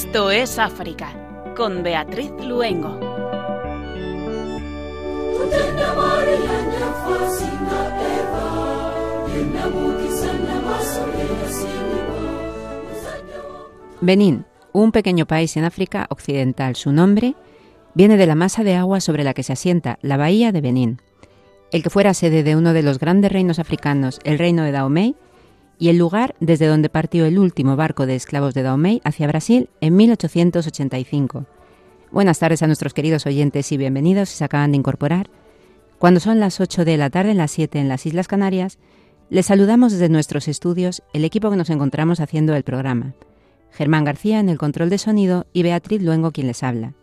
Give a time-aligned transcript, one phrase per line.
[0.00, 1.12] Esto es África,
[1.56, 3.00] con Beatriz Luengo.
[14.00, 16.76] Benín, un pequeño país en África occidental.
[16.76, 17.34] Su nombre
[17.94, 21.02] viene de la masa de agua sobre la que se asienta la bahía de Benín,
[21.72, 25.16] el que fuera sede de uno de los grandes reinos africanos, el reino de Dahomey,
[25.78, 29.68] y el lugar desde donde partió el último barco de esclavos de Dahomey hacia Brasil
[29.80, 31.46] en 1885.
[32.10, 35.30] Buenas tardes a nuestros queridos oyentes y bienvenidos si se acaban de incorporar.
[35.98, 38.78] Cuando son las 8 de la tarde, en las 7 en las Islas Canarias,
[39.30, 43.14] les saludamos desde nuestros estudios el equipo que nos encontramos haciendo el programa.
[43.70, 46.94] Germán García en el control de sonido y Beatriz Luengo quien les habla.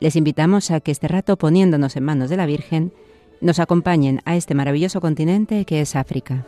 [0.00, 2.92] Les invitamos a que este rato, poniéndonos en manos de la Virgen,
[3.40, 6.44] nos acompañen a este maravilloso continente que es África.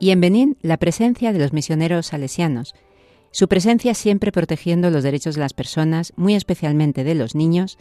[0.00, 2.74] Y en Benín, la presencia de los misioneros salesianos,
[3.30, 7.78] su presencia siempre protegiendo los derechos de las personas, muy especialmente de los niños,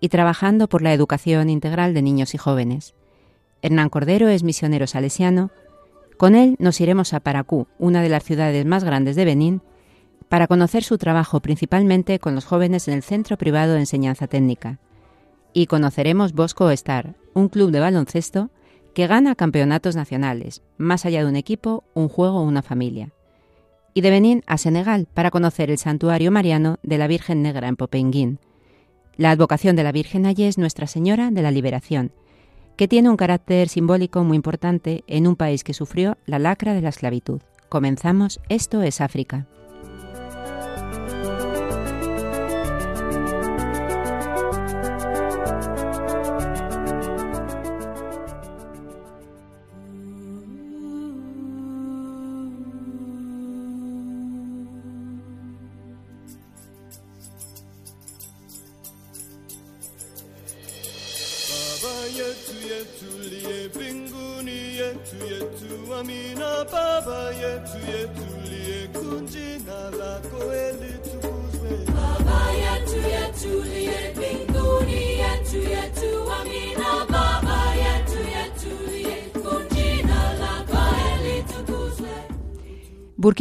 [0.00, 2.94] y trabajando por la educación integral de niños y jóvenes.
[3.62, 5.50] Hernán Cordero es misionero salesiano.
[6.18, 9.62] Con él nos iremos a Paracú, una de las ciudades más grandes de Benín,
[10.28, 14.78] para conocer su trabajo principalmente con los jóvenes en el Centro Privado de Enseñanza Técnica.
[15.52, 18.50] Y conoceremos Bosco Star, un club de baloncesto
[18.94, 23.10] que gana campeonatos nacionales, más allá de un equipo, un juego o una familia.
[23.92, 27.76] Y de Benín a Senegal para conocer el santuario mariano de la Virgen Negra en
[27.76, 28.38] Popenguín.
[29.16, 32.12] La advocación de la Virgen allí es Nuestra Señora de la Liberación,
[32.76, 36.80] que tiene un carácter simbólico muy importante en un país que sufrió la lacra de
[36.80, 37.40] la esclavitud.
[37.68, 39.46] Comenzamos, esto es África.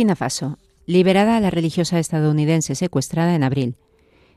[0.04, 3.78] Burkina liberada a la religiosa estadounidense secuestrada en abril.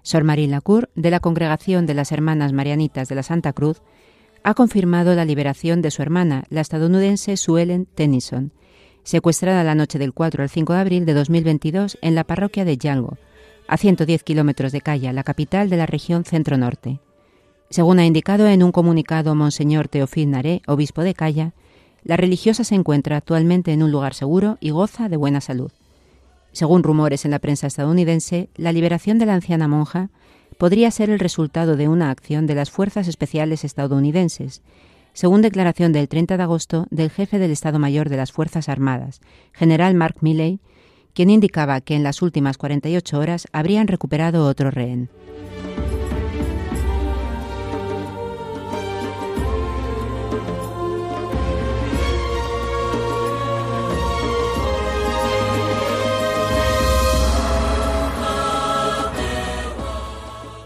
[0.02, 3.82] Sor Marie Lacour, de la Congregación de las Hermanas Marianitas de la Santa Cruz,
[4.44, 8.52] ha confirmado la liberación de su hermana, la estadounidense Sue Ellen Tennyson,
[9.02, 12.78] secuestrada la noche del 4 al 5 de abril de 2022 en la parroquia de
[12.78, 13.18] Yango,
[13.66, 17.00] a 110 kilómetros de Calla, la capital de la región centro-norte.
[17.70, 21.54] Según ha indicado en un comunicado Monseñor Teofil Naré, obispo de Calla,
[22.06, 25.72] la religiosa se encuentra actualmente en un lugar seguro y goza de buena salud.
[26.52, 30.10] Según rumores en la prensa estadounidense, la liberación de la anciana monja
[30.56, 34.62] podría ser el resultado de una acción de las Fuerzas Especiales estadounidenses,
[35.14, 39.20] según declaración del 30 de agosto del jefe del Estado Mayor de las Fuerzas Armadas,
[39.52, 40.60] general Mark Milley,
[41.12, 45.10] quien indicaba que en las últimas 48 horas habrían recuperado otro rehén.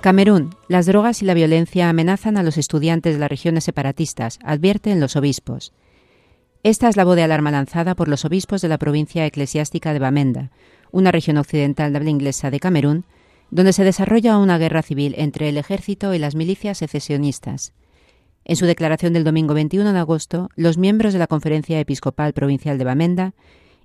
[0.00, 0.56] Camerún.
[0.66, 5.14] Las drogas y la violencia amenazan a los estudiantes de las regiones separatistas, advierten los
[5.14, 5.74] obispos.
[6.62, 9.98] Esta es la voz de alarma lanzada por los obispos de la provincia eclesiástica de
[9.98, 10.52] Bamenda,
[10.90, 13.04] una región occidental de habla inglesa de Camerún,
[13.50, 17.74] donde se desarrolla una guerra civil entre el ejército y las milicias secesionistas.
[18.46, 22.78] En su declaración del domingo 21 de agosto, los miembros de la Conferencia Episcopal Provincial
[22.78, 23.34] de Bamenda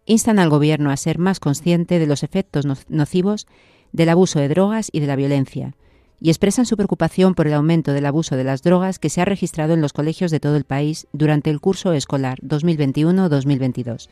[0.05, 3.47] instan al Gobierno a ser más consciente de los efectos nocivos
[3.91, 5.75] del abuso de drogas y de la violencia,
[6.21, 9.25] y expresan su preocupación por el aumento del abuso de las drogas que se ha
[9.25, 14.09] registrado en los colegios de todo el país durante el curso escolar 2021-2022.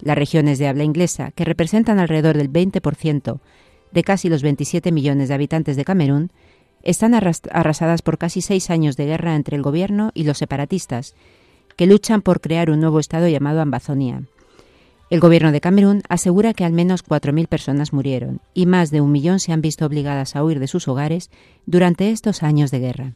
[0.00, 3.40] Las regiones de habla inglesa, que representan alrededor del 20%
[3.92, 6.30] de casi los 27 millones de habitantes de Camerún,
[6.82, 11.14] están arrasadas por casi seis años de guerra entre el gobierno y los separatistas,
[11.76, 14.22] que luchan por crear un nuevo estado llamado Ambazonia.
[15.10, 19.10] El gobierno de Camerún asegura que al menos 4.000 personas murieron y más de un
[19.10, 21.30] millón se han visto obligadas a huir de sus hogares
[21.64, 23.14] durante estos años de guerra.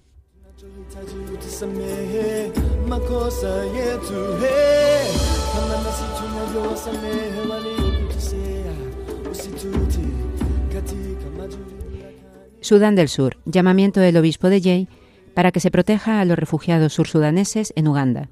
[12.61, 14.89] Sudán del Sur, llamamiento del obispo de Jay
[15.35, 18.31] para que se proteja a los refugiados sursudaneses en Uganda.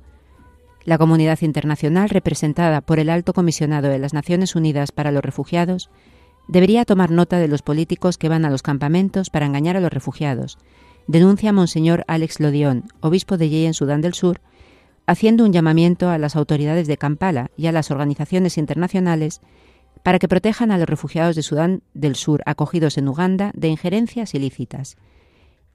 [0.85, 5.91] La comunidad internacional, representada por el Alto Comisionado de las Naciones Unidas para los Refugiados,
[6.49, 9.93] debería tomar nota de los políticos que van a los campamentos para engañar a los
[9.93, 10.59] refugiados,
[11.07, 14.41] denuncia Monseñor Alex Lodion, obispo de Yei en Sudán del Sur,
[15.07, 19.41] haciendo un llamamiento a las autoridades de Kampala y a las organizaciones internacionales
[20.03, 24.35] para que protejan a los refugiados de Sudán del Sur acogidos en Uganda de injerencias
[24.35, 24.97] ilícitas.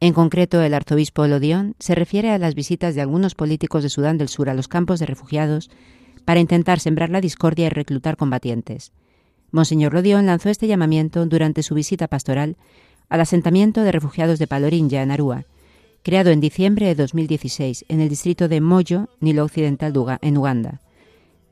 [0.05, 4.19] En concreto, el arzobispo Lodion se refiere a las visitas de algunos políticos de Sudán
[4.19, 5.71] del Sur a los campos de refugiados
[6.25, 8.91] para intentar sembrar la discordia y reclutar combatientes.
[9.49, 12.55] Monseñor Lodion lanzó este llamamiento durante su visita pastoral
[13.09, 15.45] al asentamiento de refugiados de Palorinja, en Arua,
[16.03, 19.91] creado en diciembre de 2016 en el distrito de Moyo, Nilo Occidental,
[20.21, 20.81] en Uganda.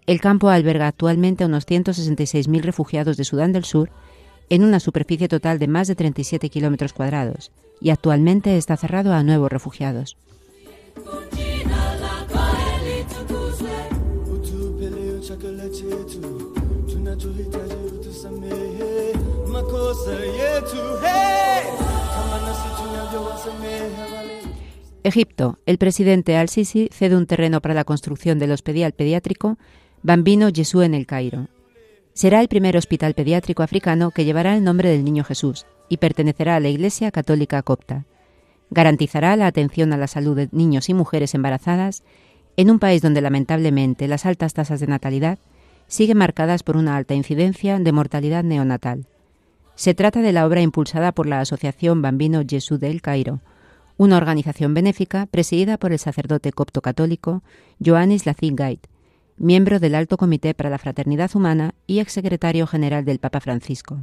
[0.05, 3.89] El campo alberga actualmente a unos 166.000 refugiados de Sudán del Sur
[4.49, 7.51] en una superficie total de más de 37 kilómetros cuadrados
[7.81, 10.17] y actualmente está cerrado a nuevos refugiados.
[25.03, 25.59] Egipto.
[25.65, 29.57] El presidente al-Sisi cede un terreno para la construcción del hospital pediátrico
[30.01, 31.47] Bambino Jesús en el Cairo.
[32.13, 36.55] Será el primer hospital pediátrico africano que llevará el nombre del Niño Jesús y pertenecerá
[36.55, 38.05] a la Iglesia Católica Copta.
[38.69, 42.03] Garantizará la atención a la salud de niños y mujeres embarazadas
[42.55, 45.39] en un país donde lamentablemente las altas tasas de natalidad
[45.87, 49.07] siguen marcadas por una alta incidencia de mortalidad neonatal.
[49.73, 53.41] Se trata de la obra impulsada por la Asociación Bambino Jesús del Cairo,
[53.97, 57.41] una organización benéfica presidida por el sacerdote copto católico
[57.83, 58.85] Joannis Lacin Gait,
[59.37, 63.99] miembro del Alto Comité para la Fraternidad Humana y exsecretario general del Papa Francisco.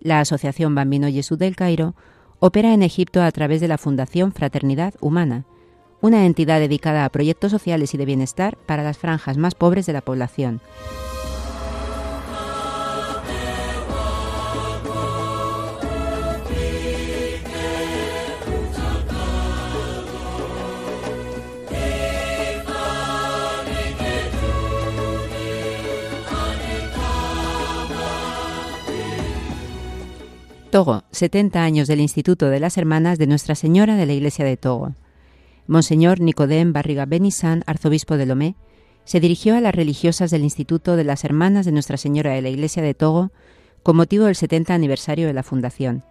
[0.00, 1.94] La Asociación Bambino Jesús del Cairo
[2.38, 5.44] opera en Egipto a través de la Fundación Fraternidad Humana,
[6.00, 9.92] una entidad dedicada a proyectos sociales y de bienestar para las franjas más pobres de
[9.92, 10.60] la población.
[30.72, 34.56] Togo, 70 años del Instituto de las Hermanas de Nuestra Señora de la Iglesia de
[34.56, 34.94] Togo.
[35.66, 38.54] Monseñor Nicodem Barriga Benisan, arzobispo de Lomé,
[39.04, 42.48] se dirigió a las religiosas del Instituto de las Hermanas de Nuestra Señora de la
[42.48, 43.32] Iglesia de Togo
[43.82, 46.04] con motivo del 70 aniversario de la fundación.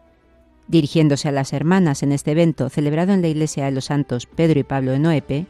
[0.67, 4.59] Dirigiéndose a las hermanas en este evento celebrado en la Iglesia de los Santos Pedro
[4.59, 5.47] y Pablo en Noepe,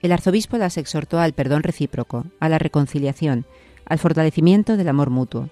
[0.00, 3.44] el arzobispo las exhortó al perdón recíproco, a la reconciliación,
[3.84, 5.50] al fortalecimiento del amor mutuo.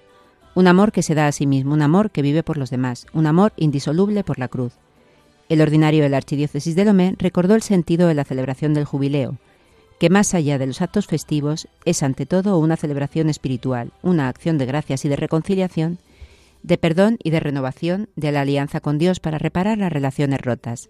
[0.55, 3.05] Un amor que se da a sí mismo, un amor que vive por los demás,
[3.13, 4.73] un amor indisoluble por la cruz.
[5.47, 9.37] El ordinario de la Archidiócesis de Lomé recordó el sentido de la celebración del jubileo,
[9.99, 14.57] que más allá de los actos festivos es ante todo una celebración espiritual, una acción
[14.57, 15.99] de gracias y de reconciliación,
[16.63, 20.89] de perdón y de renovación de la alianza con Dios para reparar las relaciones rotas.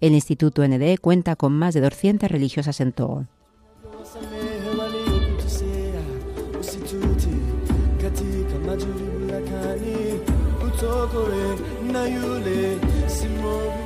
[0.00, 3.26] El Instituto NDE cuenta con más de 200 religiosas en Togo.
[11.16, 11.46] kore
[11.92, 13.85] na yule simori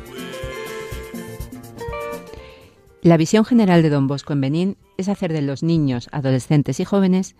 [3.03, 6.85] La visión general de Don Bosco en Benín es hacer de los niños, adolescentes y
[6.85, 7.35] jóvenes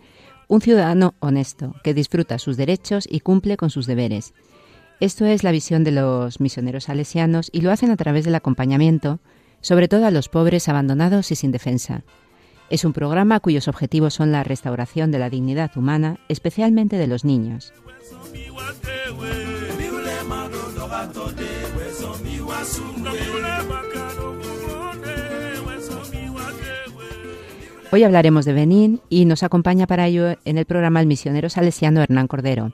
[0.48, 4.34] un ciudadano honesto, que disfruta sus derechos y cumple con sus deberes.
[4.98, 9.20] Esto es la visión de los misioneros salesianos y lo hacen a través del acompañamiento,
[9.60, 12.02] sobre todo a los pobres, abandonados y sin defensa.
[12.68, 17.24] Es un programa cuyos objetivos son la restauración de la dignidad humana, especialmente de los
[17.24, 17.72] niños.
[27.94, 32.00] Hoy hablaremos de Benín y nos acompaña para ello en el programa el misionero salesiano
[32.00, 32.72] Hernán Cordero.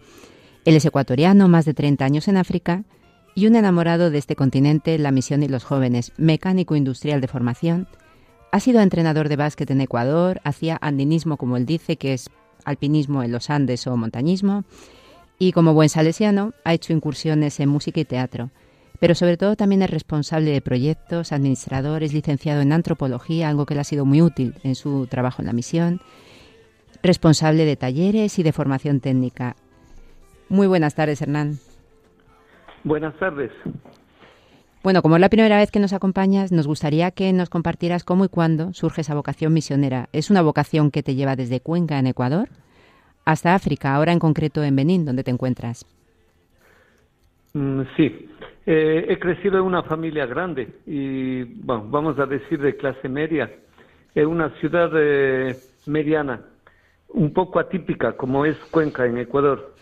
[0.65, 2.85] Él es ecuatoriano, más de 30 años en África
[3.35, 7.89] y un enamorado de este continente, la misión y los jóvenes, mecánico industrial de formación.
[8.53, 12.31] Ha sido entrenador de básquet en Ecuador, hacía andinismo como él dice, que es
[12.65, 14.63] alpinismo en los Andes o montañismo,
[15.37, 18.53] y como buen salesiano ha hecho incursiones en música y teatro
[19.01, 23.75] pero sobre todo también es responsable de proyectos, administrador, es licenciado en antropología, algo que
[23.75, 26.01] le ha sido muy útil en su trabajo en la misión,
[27.03, 29.55] responsable de talleres y de formación técnica.
[30.49, 31.59] Muy buenas tardes, Hernán.
[32.85, 33.53] Buenas tardes.
[34.83, 38.25] Bueno, como es la primera vez que nos acompañas, nos gustaría que nos compartieras cómo
[38.25, 40.09] y cuándo surge esa vocación misionera.
[40.13, 42.49] ¿Es una vocación que te lleva desde Cuenca, en Ecuador,
[43.25, 45.85] hasta África, ahora en concreto en Benín, donde te encuentras?
[47.55, 48.29] Mm, sí,
[48.71, 53.51] eh, he crecido en una familia grande y bueno, vamos a decir de clase media,
[54.15, 55.57] en una ciudad eh,
[55.87, 56.43] mediana,
[57.09, 59.75] un poco atípica como es Cuenca en Ecuador.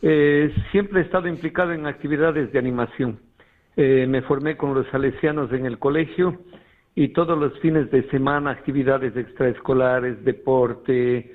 [0.00, 3.20] Eh, siempre he estado implicado en actividades de animación.
[3.76, 6.40] me formé con los salesianos en el colegio
[6.94, 11.30] y todos los fines de semana actividades extraescolares, deporte,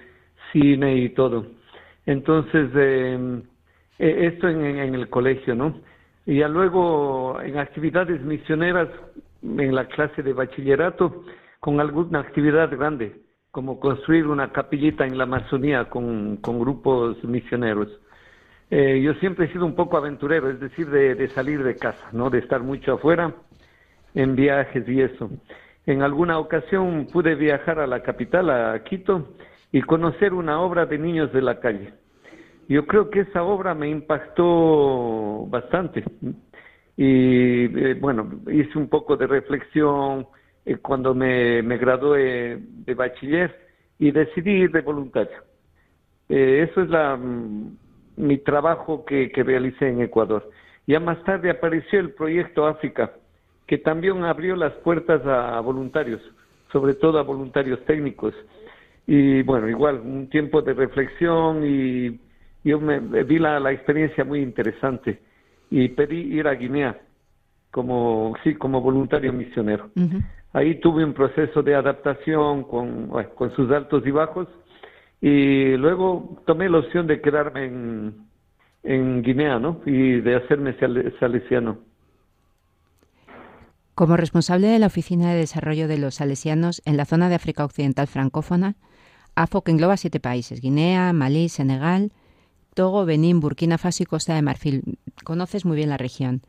[0.52, 1.46] cine y todo.
[2.08, 2.68] Entonces,
[4.00, 5.88] esto en el colegio, ¿no?
[6.30, 8.88] Y ya luego en actividades misioneras
[9.42, 11.24] en la clase de bachillerato
[11.60, 13.20] con alguna actividad grande,
[13.50, 17.88] como construir una capillita en la Amazonía con, con grupos misioneros.
[18.70, 22.10] Eh, yo siempre he sido un poco aventurero, es decir, de, de, salir de casa,
[22.12, 22.30] ¿no?
[22.30, 23.34] De estar mucho afuera,
[24.14, 25.32] en viajes y eso.
[25.88, 29.30] En alguna ocasión pude viajar a la capital, a Quito,
[29.72, 31.92] y conocer una obra de niños de la calle.
[32.70, 36.04] Yo creo que esa obra me impactó bastante.
[36.96, 40.28] Y eh, bueno, hice un poco de reflexión
[40.66, 43.60] eh, cuando me, me gradué de bachiller
[43.98, 45.40] y decidí ir de voluntario.
[46.30, 47.76] Eh, eso es la, mm,
[48.18, 50.48] mi trabajo que, que realicé en Ecuador.
[50.86, 53.14] Ya más tarde apareció el proyecto África,
[53.66, 56.22] que también abrió las puertas a voluntarios,
[56.72, 58.36] sobre todo a voluntarios técnicos.
[59.08, 62.29] Y bueno, igual, un tiempo de reflexión y
[62.64, 65.20] yo me, vi la, la, experiencia muy interesante
[65.70, 67.00] y pedí ir a Guinea
[67.72, 69.90] como sí como voluntario misionero.
[70.54, 74.48] Ahí tuve un proceso de adaptación con, con sus altos y bajos
[75.22, 78.16] y luego tomé la opción de quedarme en,
[78.84, 79.82] en Guinea, ¿no?
[79.86, 80.76] Y de hacerme
[81.20, 81.78] salesiano.
[83.94, 87.66] Como responsable de la Oficina de Desarrollo de los Salesianos en la zona de África
[87.66, 88.76] Occidental francófona,
[89.36, 92.12] AFOC engloba siete países, Guinea, Malí, Senegal,
[92.80, 94.84] Togo, Benín, Burkina Faso y Costa de Marfil.
[95.26, 96.44] Conoces muy bien la región.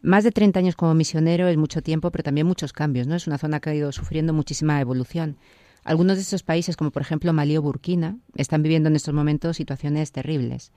[0.00, 3.14] Más de 30 años como misionero es mucho tiempo, pero también muchos cambios, ¿no?
[3.14, 5.36] Es una zona que ha ido sufriendo muchísima evolución.
[5.84, 9.56] Algunos de estos países, como por ejemplo Malí o Burkina, están viviendo en estos momentos
[9.56, 10.72] situaciones terribles.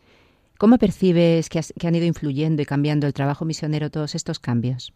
[0.60, 4.94] ¿Cómo percibes que, han ido influyendo y cambiando el trabajo misionero todos estos cambios?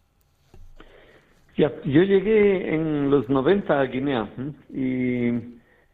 [1.56, 4.30] Yo llegué en los 90 a Guinea
[4.72, 5.26] y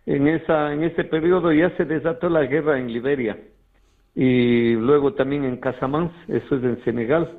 [0.04, 3.38] en, esa, en ese periodo ya se desató la guerra en Liberia
[4.16, 7.36] y luego también en Casamance, eso es en Senegal,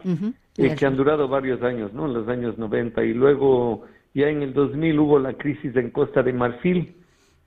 [0.58, 2.06] eh, que han durado varios años, ¿no?
[2.06, 6.22] En los años 90 y luego ya en el 2000 hubo la crisis en Costa
[6.22, 6.94] de Marfil,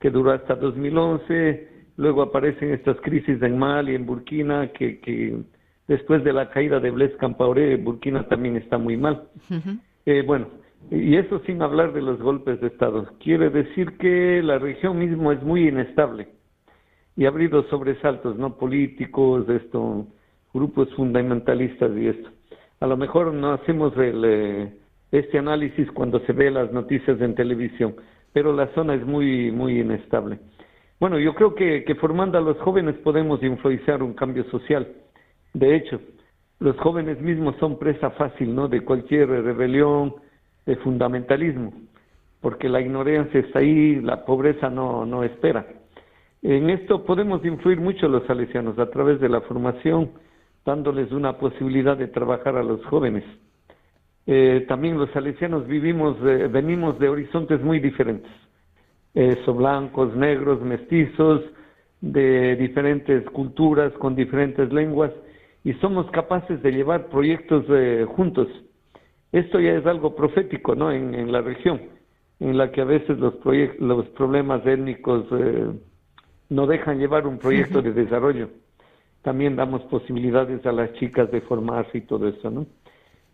[0.00, 5.38] que duró hasta 2011, luego aparecen estas crisis en Mali, en Burkina, que, que
[5.86, 9.28] después de la caída de Blaise Campaoré, Burkina también está muy mal.
[10.06, 10.48] eh, bueno,
[10.90, 13.06] y eso sin hablar de los golpes de Estado.
[13.22, 16.39] Quiere decir que la región mismo es muy inestable
[17.16, 20.06] y ha habido sobresaltos no políticos, esto,
[20.52, 22.30] grupos fundamentalistas y esto.
[22.80, 24.72] A lo mejor no hacemos el, eh,
[25.12, 27.96] este análisis cuando se ve las noticias en televisión,
[28.32, 30.38] pero la zona es muy, muy inestable.
[30.98, 34.86] Bueno, yo creo que, que formando a los jóvenes podemos influenciar un cambio social.
[35.52, 36.00] De hecho,
[36.58, 38.68] los jóvenes mismos son presa fácil, ¿no?
[38.68, 40.14] De cualquier rebelión,
[40.66, 41.72] de fundamentalismo,
[42.40, 45.66] porque la ignorancia está ahí, la pobreza no, no espera.
[46.42, 50.12] En esto podemos influir mucho los salesianos a través de la formación,
[50.64, 53.24] dándoles una posibilidad de trabajar a los jóvenes.
[54.26, 58.30] Eh, también los salesianos vivimos, eh, venimos de horizontes muy diferentes.
[59.14, 61.42] Eh, son blancos, negros, mestizos,
[62.00, 65.12] de diferentes culturas, con diferentes lenguas,
[65.64, 67.66] y somos capaces de llevar proyectos
[68.16, 68.48] juntos.
[69.32, 70.90] Esto ya es algo profético, ¿no?
[70.90, 71.80] En, la región,
[72.40, 73.34] en la que a veces los,
[73.78, 75.70] los problemas étnicos eh,
[76.50, 78.50] no dejan llevar un proyecto de desarrollo.
[79.22, 82.66] También damos posibilidades a las chicas de formarse y todo eso, ¿no?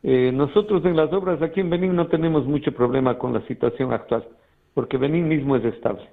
[0.03, 3.93] Eh, nosotros en las obras aquí en Benín no tenemos mucho problema con la situación
[3.93, 4.25] actual,
[4.75, 6.09] porque Benín mismo es estable.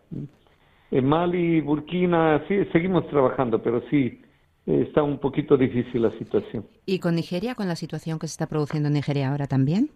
[0.89, 4.21] En Mali, Burkina, sí, seguimos trabajando, pero sí,
[4.65, 6.65] está un poquito difícil la situación.
[6.85, 9.89] ¿Y con Nigeria, con la situación que se está produciendo en Nigeria ahora también?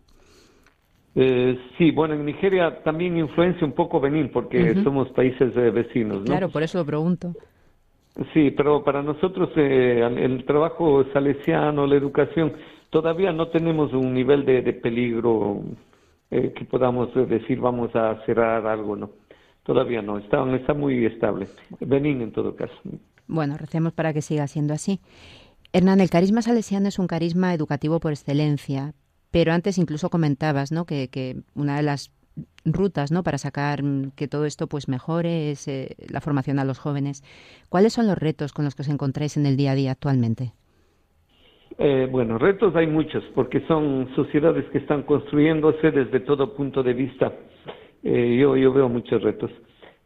[1.20, 6.20] Eh, sí, bueno, en Nigeria también influencia un poco Benín, porque somos países eh, vecinos.
[6.20, 6.26] ¿no?
[6.26, 7.34] Claro, por eso lo pregunto.
[8.34, 12.54] Sí, pero para nosotros eh, el trabajo salesiano, la educación,
[12.92, 15.64] todavía no tenemos un nivel de, peligro
[16.30, 19.10] eh, que podamos decir vamos a cerrar algo, ¿no?
[19.64, 21.48] Todavía no, está, está muy estable.
[21.80, 22.76] Benín en todo caso.
[23.26, 25.00] Bueno, recemos para que siga siendo así.
[25.74, 28.94] Hernán, el carisma salesiano es un carisma educativo por excelencia,
[29.38, 30.86] pero antes incluso comentabas ¿no?
[30.86, 32.12] que, una de las
[32.66, 33.22] rutas ¿no?
[33.22, 33.82] para sacar
[34.16, 37.22] que todo esto pues mejore es eh, la formación a los jóvenes.
[37.70, 40.54] ¿Cuáles son los retos con los que os encontráis en el día a día actualmente?
[41.78, 46.94] Eh, bueno, retos hay muchos, porque son sociedades que están construyéndose desde todo punto de
[46.94, 47.32] vista.
[48.02, 49.52] Eh, yo, yo veo muchos retos.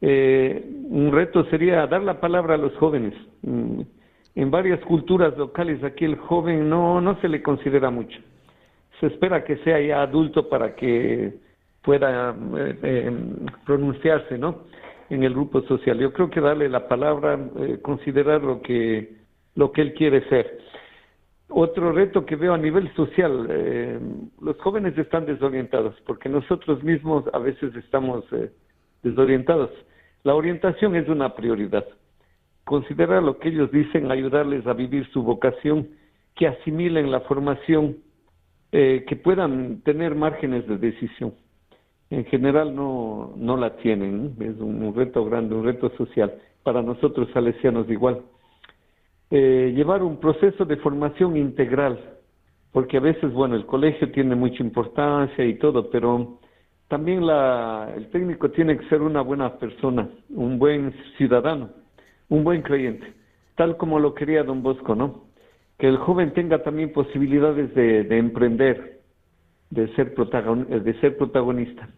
[0.01, 3.13] Eh, un reto sería dar la palabra a los jóvenes.
[3.43, 3.79] Mm,
[4.35, 8.19] en varias culturas locales aquí el joven no, no se le considera mucho.
[9.01, 11.33] Se espera que sea ya adulto para que
[11.81, 13.11] pueda eh, eh,
[13.65, 14.63] pronunciarse, ¿no?
[15.09, 15.99] En el grupo social.
[15.99, 17.37] Yo creo que darle la palabra,
[17.81, 19.17] considerar lo que,
[19.55, 20.59] lo que él quiere ser.
[21.49, 23.99] Otro reto que veo a nivel social,
[24.39, 28.23] los jóvenes están desorientados porque nosotros mismos a veces estamos
[29.03, 29.69] desorientados.
[30.23, 31.85] La orientación es una prioridad.
[32.63, 35.89] Considerar lo que ellos dicen, ayudarles a vivir su vocación,
[36.35, 37.97] que asimilen la formación,
[38.71, 41.33] eh, que puedan tener márgenes de decisión.
[42.09, 46.33] En general no, no la tienen, es un, reto grande, un reto social.
[46.63, 48.21] Para nosotros salesianos igual.
[49.29, 51.99] Eh, llevar un proceso de formación integral,
[52.71, 56.39] porque a veces, bueno, el colegio tiene mucha importancia y todo, pero
[56.87, 61.69] también la, el técnico tiene que ser una buena persona, un buen ciudadano,
[62.27, 63.13] un buen creyente,
[63.55, 65.30] tal como lo quería don Bosco, ¿no?
[65.81, 69.01] Que el joven tenga también posibilidades de, emprender,
[69.69, 71.89] de ser, de ser protagonista.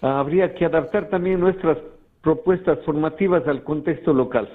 [0.00, 1.78] Habría que adaptar también nuestras
[2.22, 4.48] propuestas formativas al contexto local.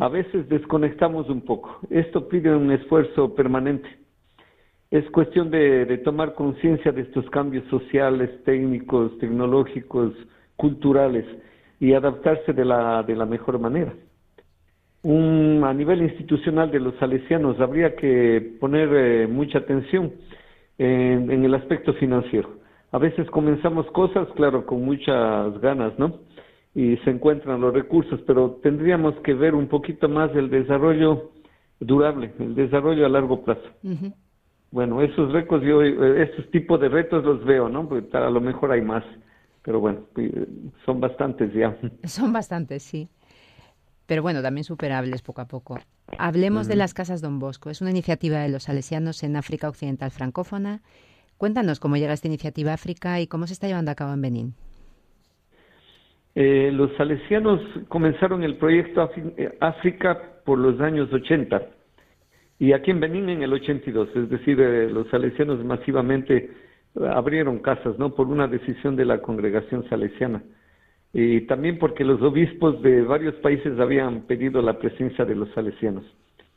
[0.00, 1.78] A veces desconectamos un poco.
[1.90, 4.00] Esto pide un esfuerzo permanente
[4.90, 10.12] es cuestión de, tomar conciencia de estos cambios sociales, técnicos, tecnológicos,
[10.56, 11.24] culturales
[11.78, 13.94] y adaptarse de la, de la mejor manera.
[15.02, 20.12] Un, a nivel institucional de los salesianos habría que poner eh, mucha atención
[20.78, 22.60] en, en, el aspecto financiero.
[22.92, 26.20] A veces comenzamos cosas, claro, con muchas ganas, ¿no?
[26.74, 31.30] Y se encuentran los recursos, pero tendríamos que ver un poquito más el desarrollo
[31.80, 33.68] durable, el desarrollo a largo plazo.
[34.70, 37.88] Bueno, esos retos, yo, eh, estos tipos de retos los veo, ¿no?
[37.88, 39.02] Porque a lo mejor hay más,
[39.64, 40.46] pero bueno, eh,
[40.84, 41.76] son bastantes ya.
[42.04, 43.08] Son bastantes, sí.
[44.10, 45.78] Pero bueno, también superables poco a poco.
[46.18, 47.70] Hablemos de las Casas Don Bosco.
[47.70, 50.80] Es una iniciativa de los salesianos en África Occidental Francófona.
[51.38, 54.20] Cuéntanos cómo llega esta iniciativa a África y cómo se está llevando a cabo en
[54.20, 54.54] Benín.
[56.34, 59.08] Eh, los salesianos comenzaron el proyecto
[59.60, 61.62] África por los años 80
[62.58, 66.50] y aquí en Benín en el 82, es decir, eh, los salesianos masivamente
[67.14, 68.12] abrieron casas, ¿no?
[68.16, 70.42] Por una decisión de la congregación salesiana.
[71.12, 76.04] Y también porque los obispos de varios países habían pedido la presencia de los salesianos,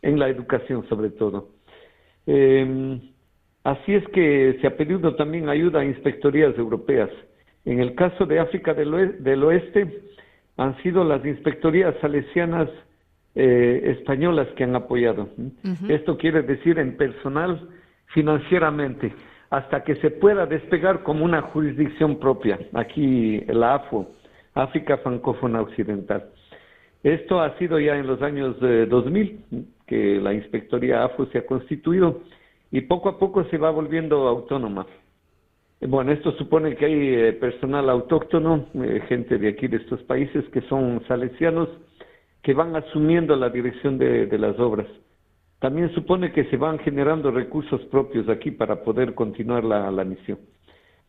[0.02, 1.50] en la educación sobre todo.
[2.28, 3.02] Em,
[3.64, 7.10] así es que se ha pedido también ayuda a inspectorías europeas.
[7.66, 10.02] En el caso de África del Oeste,
[10.58, 12.70] han sido las inspectorías salesianas
[13.36, 15.30] eh, españolas que han apoyado.
[15.90, 17.68] Esto quiere decir en personal,
[18.14, 19.12] financieramente,
[19.50, 24.08] hasta que se pueda despegar como una jurisdicción propia, aquí la AFO,
[24.54, 26.30] África Francófona Occidental.
[27.04, 31.46] Esto ha sido ya en los años 2000 eh, que la Inspectoría AFO se ha
[31.46, 32.22] constituido
[32.72, 34.88] y poco a poco se va volviendo autónoma.
[35.82, 38.68] Bueno, esto supone que hay eh, personal autóctono,
[39.10, 41.68] gente de aquí de estos países que son salesianos,
[42.42, 44.88] que van asumiendo la dirección de, las obras.
[45.60, 50.40] También supone que se van generando recursos propios aquí para poder continuar la, misión.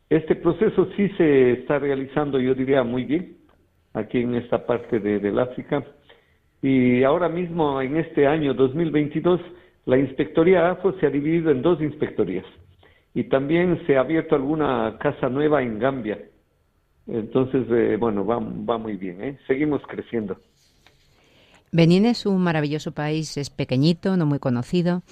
[0.09, 3.34] Este proceso sí se está realizando, yo diría, muy bien
[3.95, 5.83] aquí en esta parte de, del África.
[6.61, 9.41] Y ahora mismo, en este año 2022,
[9.85, 12.45] la Inspectoría AFO se ha dividido en dos inspectorías.
[13.13, 16.19] Y también se ha abierto alguna casa nueva en Gambia.
[17.07, 18.39] Entonces, eh, bueno, va,
[18.77, 19.37] muy bien, ¿eh?
[19.47, 20.37] seguimos creciendo.
[21.71, 25.03] Benín es un maravilloso país, es pequeñito, no muy conocido.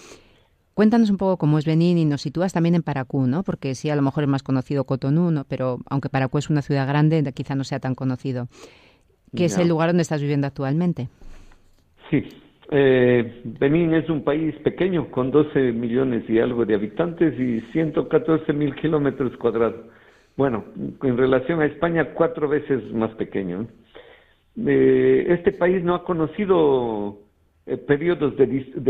[0.73, 3.43] Cuéntanos un poco cómo es Benín y nos sitúas también en Paracú, ¿no?
[3.43, 5.45] Porque sí, a lo mejor es más conocido Cotonú, ¿no?
[5.47, 8.47] Pero aunque Paracú es una ciudad grande, quizá no sea tan conocido.
[9.35, 11.09] ¿Qué es el lugar donde estás viviendo actualmente?
[12.09, 12.23] Sí,
[12.71, 18.51] eh, Benín es un país pequeño con 12 millones y algo de habitantes y 114
[18.53, 19.85] mil kilómetros cuadrados.
[20.35, 20.65] Bueno,
[21.03, 23.67] en relación a España, cuatro veces más pequeño.
[24.65, 27.19] Eh, este país no ha conocido
[27.65, 28.45] eh, periodos de,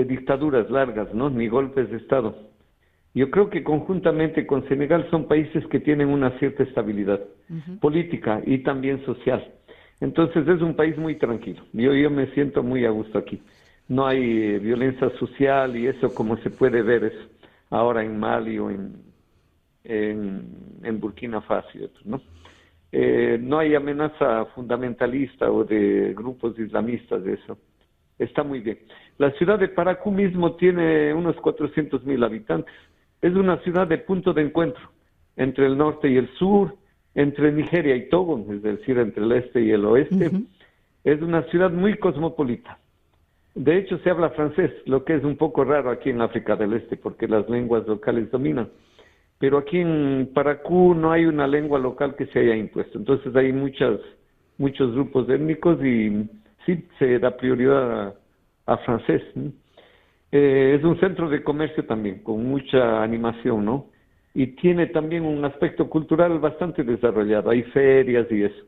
[0.05, 1.29] dictaduras largas, ¿no?
[1.29, 2.35] Ni golpes de Estado.
[3.13, 7.19] Yo creo que conjuntamente con Senegal son países que tienen una cierta estabilidad
[7.79, 9.53] política y también social.
[9.99, 11.61] Entonces es un país muy tranquilo.
[11.73, 13.39] Yo, yo me siento muy a gusto aquí.
[13.87, 17.13] No hay eh, violencia social y eso como se puede ver es
[17.69, 18.95] ahora en Mali o en,
[19.83, 22.19] en, Burkina Faso, ¿no?
[22.91, 27.57] Eh, no hay amenaza fundamentalista o de grupos islamistas de eso
[28.19, 28.79] está muy bien.
[29.17, 32.73] La ciudad de Paracú mismo tiene unos 400 mil habitantes.
[33.21, 34.91] Es una ciudad de punto de encuentro
[35.35, 36.75] entre el norte y el sur,
[37.15, 40.31] entre Nigeria y Togo, es decir, entre el este y el oeste.
[41.03, 42.79] Es una ciudad muy cosmopolita.
[43.55, 46.73] De hecho, se habla francés, lo que es un poco raro aquí en África del
[46.73, 48.69] Este, porque las lenguas locales dominan.
[49.37, 52.97] Pero aquí en Paracú no hay una lengua local que se haya impuesto.
[52.97, 53.99] Entonces hay muchas,
[54.57, 56.29] muchos grupos étnicos y
[56.65, 58.15] sí se da prioridad
[58.65, 59.21] a, francés.
[60.31, 63.87] Eh, es un centro de comercio también, con mucha animación, ¿no?
[64.33, 68.65] Y tiene también un aspecto cultural bastante desarrollado, hay ferias y eso.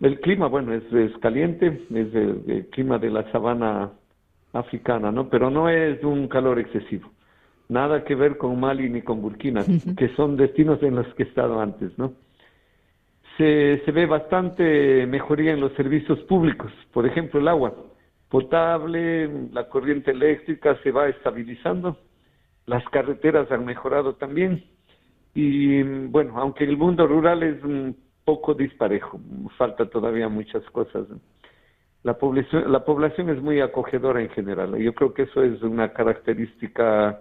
[0.00, 3.92] El clima, bueno, es, es caliente, es el, clima de la sabana
[4.52, 5.28] africana, ¿no?
[5.28, 7.10] Pero no es un calor excesivo.
[7.68, 9.62] Nada que ver con Mali ni con Burkina,
[9.96, 12.14] que son destinos en los que he estado antes, ¿no?
[13.36, 17.74] Se, se ve bastante mejoría en los servicios públicos, por ejemplo el agua
[18.28, 21.98] potable, la corriente eléctrica se va estabilizando,
[22.64, 24.64] las carreteras han mejorado también
[25.34, 29.20] y bueno, aunque el mundo rural es un poco disparejo,
[29.58, 31.06] falta todavía muchas cosas.
[32.02, 34.76] La población, la población es muy acogedora en general.
[34.76, 37.20] Yo creo que eso es una característica,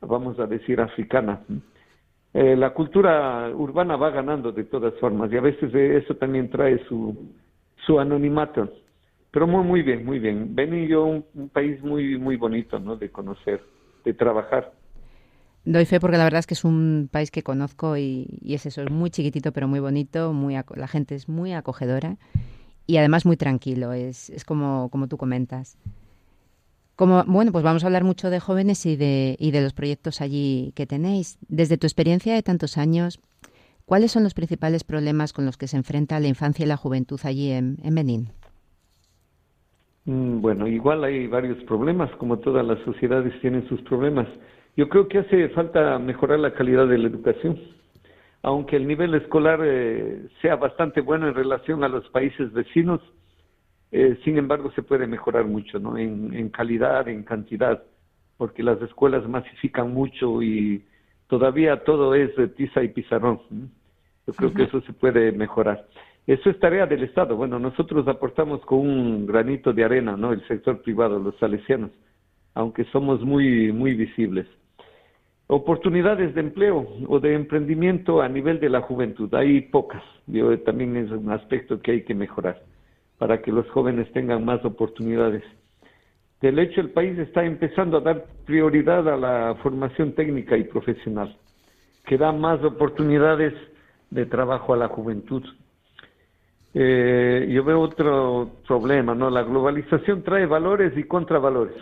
[0.00, 1.40] vamos a decir, africana.
[2.32, 6.82] Eh, la cultura urbana va ganando de todas formas y a veces eso también trae
[6.86, 7.32] su,
[7.86, 8.70] su anonimato.
[9.32, 10.54] Pero muy, muy bien, muy bien.
[10.54, 12.96] Ven y yo un, país muy, muy bonito, ¿no?
[12.96, 13.62] De conocer,
[14.04, 14.72] de trabajar.
[15.64, 18.64] Doy fe porque la verdad es que es un país que conozco y, y es
[18.64, 22.16] eso, es muy chiquitito pero muy bonito, muy la gente es muy acogedora
[22.86, 25.76] y además muy tranquilo, es, es como, como tú comentas.
[27.06, 30.72] Bueno, pues vamos a hablar mucho de jóvenes y de, y de los proyectos allí
[30.76, 31.38] que tenéis.
[31.48, 33.20] Desde tu experiencia de tantos años,
[33.86, 37.18] ¿cuáles son los principales problemas con los que se enfrenta la infancia y la juventud
[37.24, 38.28] allí en, en Benín?
[40.04, 44.28] Mm, bueno, igual hay varios problemas, como todas las sociedades tienen sus problemas.
[44.76, 47.58] Yo creo que hace falta mejorar la calidad de la educación.
[48.42, 53.00] Aunque el nivel escolar eh, sea bastante bueno en relación a los países vecinos,
[53.92, 55.98] eh, sin embargo, se puede mejorar mucho, ¿no?
[55.98, 57.82] En, calidad, en cantidad,
[58.36, 60.84] porque las escuelas masifican mucho y
[61.26, 63.40] todavía todo es de tiza y pizarrón.
[64.26, 65.86] Yo creo que eso se puede mejorar.
[66.26, 67.34] Eso es tarea del Estado.
[67.34, 70.32] Bueno, nosotros aportamos con un granito de arena, ¿no?
[70.32, 71.90] El sector privado, los salesianos,
[72.54, 74.46] aunque somos muy, muy visibles.
[75.48, 80.04] Oportunidades de empleo o de emprendimiento a nivel de la juventud, hay pocas.
[80.28, 82.62] Yo, también es un aspecto que hay que mejorar
[83.20, 85.42] para que los jóvenes tengan más oportunidades.
[86.40, 91.36] Del hecho, el país está empezando a dar prioridad a la formación técnica y profesional,
[92.06, 93.52] que da más oportunidades
[94.08, 95.44] de trabajo a la juventud.
[96.72, 99.28] Eh, yo veo otro problema, ¿no?
[99.28, 101.76] La globalización trae valores y contravalores.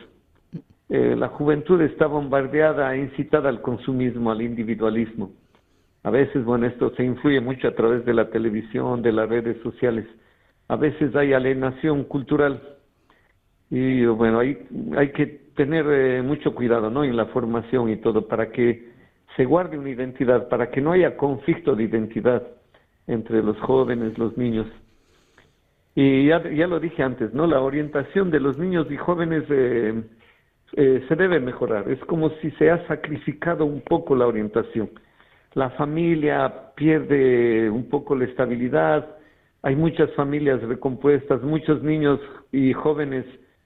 [0.88, 5.30] Eh, la juventud está bombardeada, incitada al consumismo, al individualismo.
[6.02, 9.62] A veces, bueno, esto se influye mucho a través de la televisión, de las redes
[9.62, 10.04] sociales
[10.68, 12.62] a veces hay alienación cultural
[13.70, 15.26] y bueno, hay, hay que
[15.56, 17.04] tener eh, mucho cuidado ¿no?
[17.04, 18.88] en la formación y todo para que
[19.36, 22.42] se guarde una identidad, para que no haya conflicto de identidad
[23.06, 24.66] entre los jóvenes, los niños.
[25.94, 27.46] Y ya, ya lo dije antes, ¿no?
[27.46, 30.02] La orientación de los niños y jóvenes eh,
[30.74, 31.90] eh, se debe mejorar.
[31.90, 34.90] Es como si se ha sacrificado un poco la orientación.
[35.54, 39.17] La familia pierde un poco la estabilidad,
[39.62, 42.20] hay muchas familias recompuestas, muchos niños
[42.52, 43.24] y jóvenes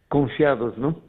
[0.09, 1.01] confiados, ¿no?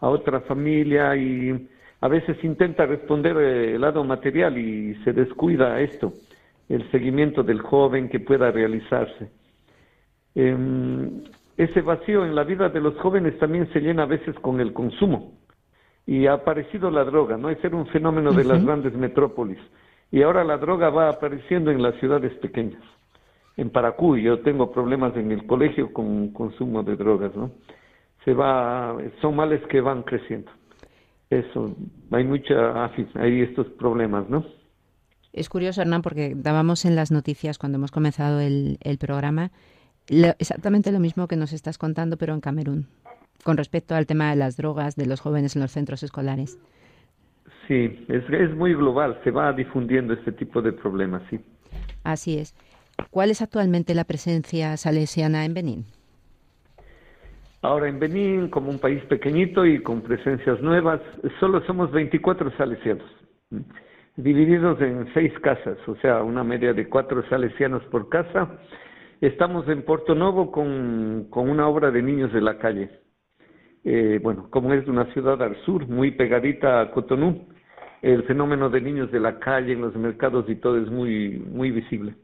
[0.00, 1.68] A otra familia y
[2.00, 6.12] a veces intenta responder eh, el lado material y se descuida esto,
[6.68, 9.30] el seguimiento del joven que pueda realizarse.
[10.34, 11.24] Em,
[11.56, 14.74] ese vacío en la vida de los jóvenes también se llena a veces con el
[14.74, 15.32] consumo
[16.06, 17.48] y ha aparecido la droga, ¿no?
[17.48, 19.58] Es ser un fenómeno de las grandes metrópolis
[20.10, 22.82] y ahora la droga va apareciendo en las ciudades pequeñas.
[23.56, 27.52] En Paracú yo tengo problemas en el colegio con consumo de drogas, ¿no?
[28.24, 30.50] Se va, son males que van creciendo.
[31.30, 31.74] Eso,
[32.10, 34.44] hay mucha, hay estos problemas, ¿no?
[35.32, 39.50] Es curioso, Hernán, porque dábamos en las noticias cuando hemos comenzado el, el programa
[40.08, 42.86] exactamente lo mismo que nos estás contando, pero en Camerún,
[43.44, 46.58] con respecto al tema de las drogas de los jóvenes en los centros escolares.
[47.66, 51.40] Sí, es, es muy global, se va difundiendo este tipo de problemas, sí.
[52.04, 52.54] Así es.
[53.10, 55.84] ¿Cuál es actualmente la presencia salesiana en Benín?
[57.62, 61.00] Ahora en Benín, como un país pequeñito y con presencias nuevas,
[61.40, 63.10] solo somos 24 salesianos,
[64.16, 68.58] divididos en seis casas, o sea, una media de cuatro salesianos por casa
[69.20, 72.90] Estamos en Porto Novo con, con una obra de niños de la calle.
[73.82, 77.48] Eh, bueno, como es una ciudad al sur, muy pegadita a Cotonú,
[78.02, 81.70] el fenómeno de niños de la calle en los mercados y todo es muy, muy
[81.70, 82.14] visible.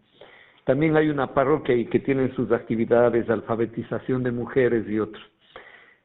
[0.65, 5.23] También hay una parroquia y que tienen sus actividades, alfabetización de mujeres y otros.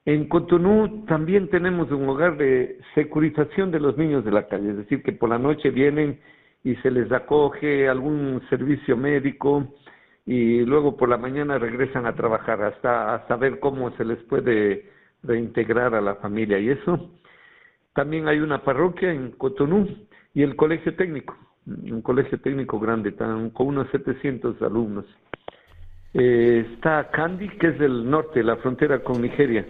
[0.05, 4.77] En Cotonú también tenemos un hogar de securización de los niños de la calle, es
[4.77, 6.19] decir, que por la noche vienen
[6.63, 9.67] y se les acoge algún servicio médico,
[10.27, 14.89] y luego por la mañana regresan a trabajar hasta, hasta ver cómo se les puede
[15.23, 17.11] reintegrar a la familia y eso.
[17.93, 19.87] También hay una parroquia en Cotonú
[20.33, 21.35] y el colegio técnico,
[21.67, 25.05] un colegio técnico grande, con unos 700 alumnos.
[26.13, 29.65] Eh, está Candy, que es del norte, la frontera con Nigeria.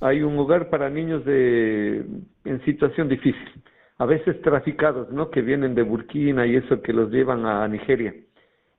[0.00, 2.04] Hay un hogar para niños de,
[2.44, 3.62] en situación difícil,
[3.98, 5.30] a veces traficados, ¿no?
[5.30, 8.14] Que vienen de Burkina y eso que los llevan a Nigeria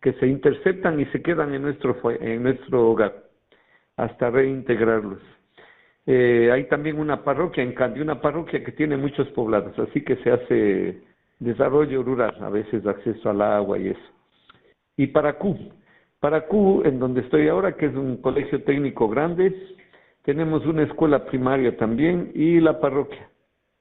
[0.02, 3.24] que se interceptan y se quedan en nuestro, en nuestro hogar
[3.96, 5.20] hasta reintegrarlos.
[6.08, 10.16] Eh, hay también una parroquia en cambio, una parroquia que tiene muchos poblados, así que
[10.18, 11.02] se hace
[11.42, 14.10] desarrollo rural, a veces acceso al agua y eso.
[14.96, 15.58] Y para Q,
[16.20, 19.54] para Q, en donde estoy ahora, que es un colegio técnico grande,
[20.24, 23.32] tenemos una escuela primaria también y la parroquia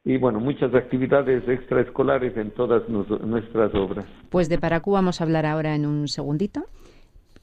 [0.04, 4.06] y bueno, muchas actividades extraescolares en todas nuestras obras.
[4.30, 6.64] Pues de Paracú vamos a hablar ahora en un segundito.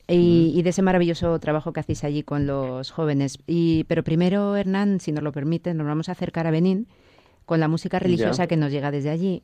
[0.10, 3.39] Y, de ese maravilloso trabajo que hacéis allí con los jóvenes.
[3.45, 6.88] Y, pero primero, Hernán, si nos lo permite, nos vamos a acercar a Benín
[7.45, 9.43] con la música religiosa que nos llega desde allí.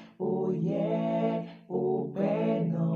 [0.23, 2.03] Oh yeah, oh
[2.75, 2.90] up.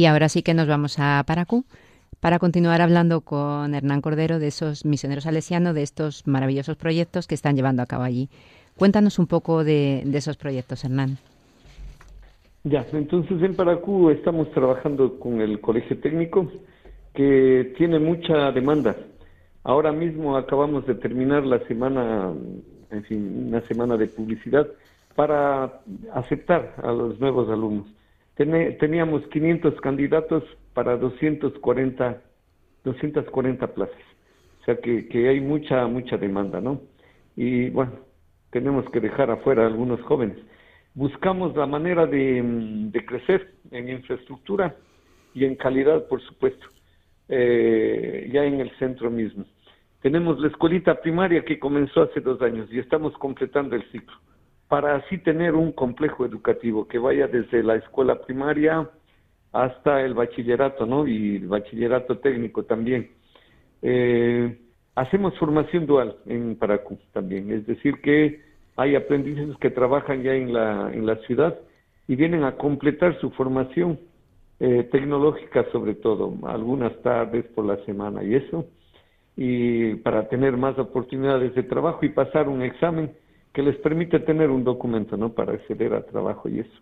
[0.00, 1.66] Y ahora sí que nos vamos a Paracú
[2.20, 7.34] para continuar hablando con Hernán Cordero de esos misioneros salesianos, de estos maravillosos proyectos que
[7.34, 8.30] están llevando a cabo allí.
[8.78, 11.18] Cuéntanos un poco de, esos proyectos, Hernán.
[12.64, 16.50] Ya, entonces en Paracú estamos trabajando con el Colegio Técnico
[17.12, 18.96] que tiene mucha demanda.
[19.64, 22.32] Ahora mismo acabamos de terminar la semana,
[22.90, 24.66] en fin, una semana de publicidad
[25.14, 25.82] para
[26.14, 27.99] aceptar a los nuevos alumnos
[28.46, 32.22] teníamos 500 candidatos para 240,
[32.84, 33.96] 240 plazas.
[34.60, 36.80] O sea que, hay mucha, mucha demanda, ¿no?
[37.36, 37.92] Y bueno,
[38.50, 40.38] tenemos que dejar afuera a algunos jóvenes.
[40.94, 44.74] Buscamos la manera de, mm, de crecer en infraestructura
[45.34, 46.66] y en calidad, por supuesto,
[47.28, 49.44] eh, ya en el centro mismo.
[50.02, 54.16] Tenemos la escuelita primaria que comenzó hace dos años y estamos completando el ciclo
[54.70, 58.88] para así tener un complejo educativo que vaya desde la escuela primaria
[59.52, 61.08] hasta el bachillerato, ¿no?
[61.08, 63.10] Y el bachillerato técnico también.
[63.82, 64.60] Eh,
[64.94, 68.42] hacemos formación dual en Paracú también, es decir, que
[68.76, 71.58] hay aprendices que trabajan ya en la, en la ciudad
[72.06, 73.98] y vienen a completar su formación
[74.60, 78.66] eh, tecnológica sobre todo, algunas tardes por la semana y eso,
[79.36, 83.10] y para tener más oportunidades de trabajo y pasar un examen
[83.52, 85.32] que les permite tener un documento, ¿no?
[85.32, 86.80] Para acceder a trabajo y eso.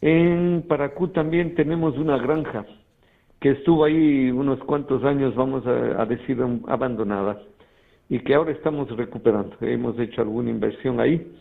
[0.00, 2.66] En Paracú también tenemos una granja
[3.40, 7.40] que estuvo ahí unos cuantos años, vamos a, decir, abandonada
[8.08, 9.56] y que ahora estamos recuperando.
[9.60, 11.32] Hemos hecho alguna inversión ahí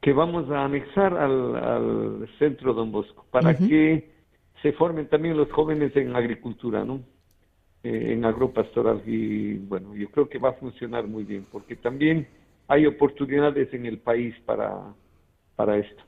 [0.00, 4.10] que vamos a anexar al, centro Don Bosco para que
[4.62, 7.00] se formen también los jóvenes en agricultura, ¿no?
[7.84, 12.28] Eh, en agropastoral y bueno, yo creo que va a funcionar muy bien porque también
[12.72, 14.94] hay oportunidades en el país para,
[15.56, 16.02] para esto.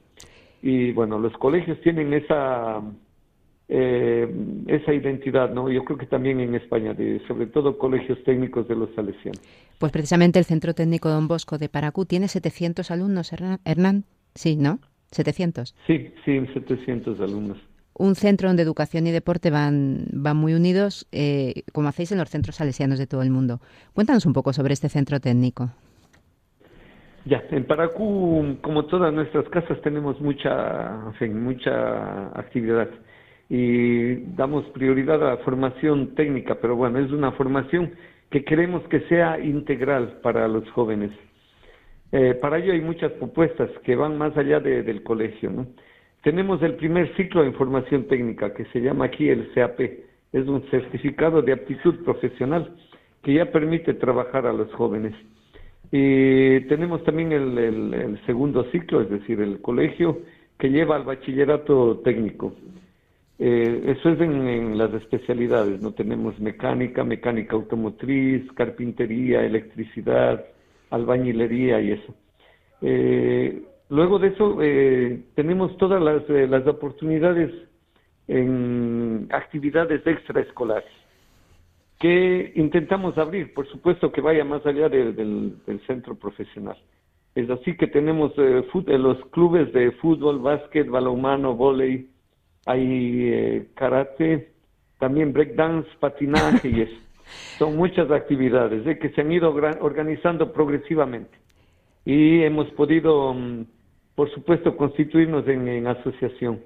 [0.63, 2.81] Y bueno, los colegios tienen esa,
[3.69, 4.27] eh,
[4.67, 5.71] esa identidad, ¿no?
[5.71, 9.43] Yo creo que también en España, de, sobre todo colegios técnicos de los salesianos.
[9.79, 14.05] Pues precisamente el Centro Técnico Don Bosco de Paracú tiene 700 alumnos, Hernán.
[14.35, 14.79] Sí, ¿no?
[15.11, 15.75] 700.
[15.87, 17.59] Sí, sí, 700 alumnos.
[17.93, 22.31] Un centro donde educación y deporte van, van muy unidos, eh, como hacéis en los
[22.31, 23.61] centros salesianos de todo el mundo.
[23.93, 25.71] Cuéntanos un poco sobre este centro técnico.
[27.27, 32.91] Ya, en Paracú, como todas nuestras casas, tenemos mucha, mucha actividad
[33.49, 37.93] y damos prioridad a la formación técnica, pero bueno, es una formación
[38.31, 41.13] que queremos que sea integral para los jóvenes.
[42.13, 45.51] Eh, para ello hay muchas propuestas que van más allá del colegio.
[45.51, 45.67] ¿no?
[46.23, 50.63] Tenemos el primer ciclo de formación técnica que se llama aquí el CAP, es un
[50.71, 52.77] certificado de aptitud profesional
[53.23, 55.15] que ya permite trabajar a los jóvenes.
[55.97, 60.23] Y tenemos también el, segundo ciclo, es decir, el colegio
[60.59, 62.53] que lleva al bachillerato técnico.
[63.39, 70.45] Eh, eso es en, las especialidades, no tenemos mecánica, mecánica automotriz, carpintería, electricidad,
[70.91, 72.13] albañilería y eso.
[72.83, 77.53] Eh, luego de eso eh, tenemos todas las, las oportunidades
[78.27, 81.04] en actividades extraescolares
[82.05, 86.77] que intentamos abrir, por supuesto que vaya más allá del, centro profesional.
[87.35, 92.11] Es así que tenemos eh, eh, los clubes de fútbol, básquet, balonmano, volei,
[92.67, 94.53] hay eh, karate,
[94.99, 97.01] también breakdance, patinaje y eso.
[97.59, 99.49] Son muchas actividades que se han ido
[99.81, 101.39] organizando progresivamente
[102.05, 103.65] y hemos podido, mm,
[104.15, 106.61] por supuesto, constituirnos en, asociación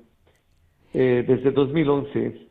[0.92, 2.47] desde 2011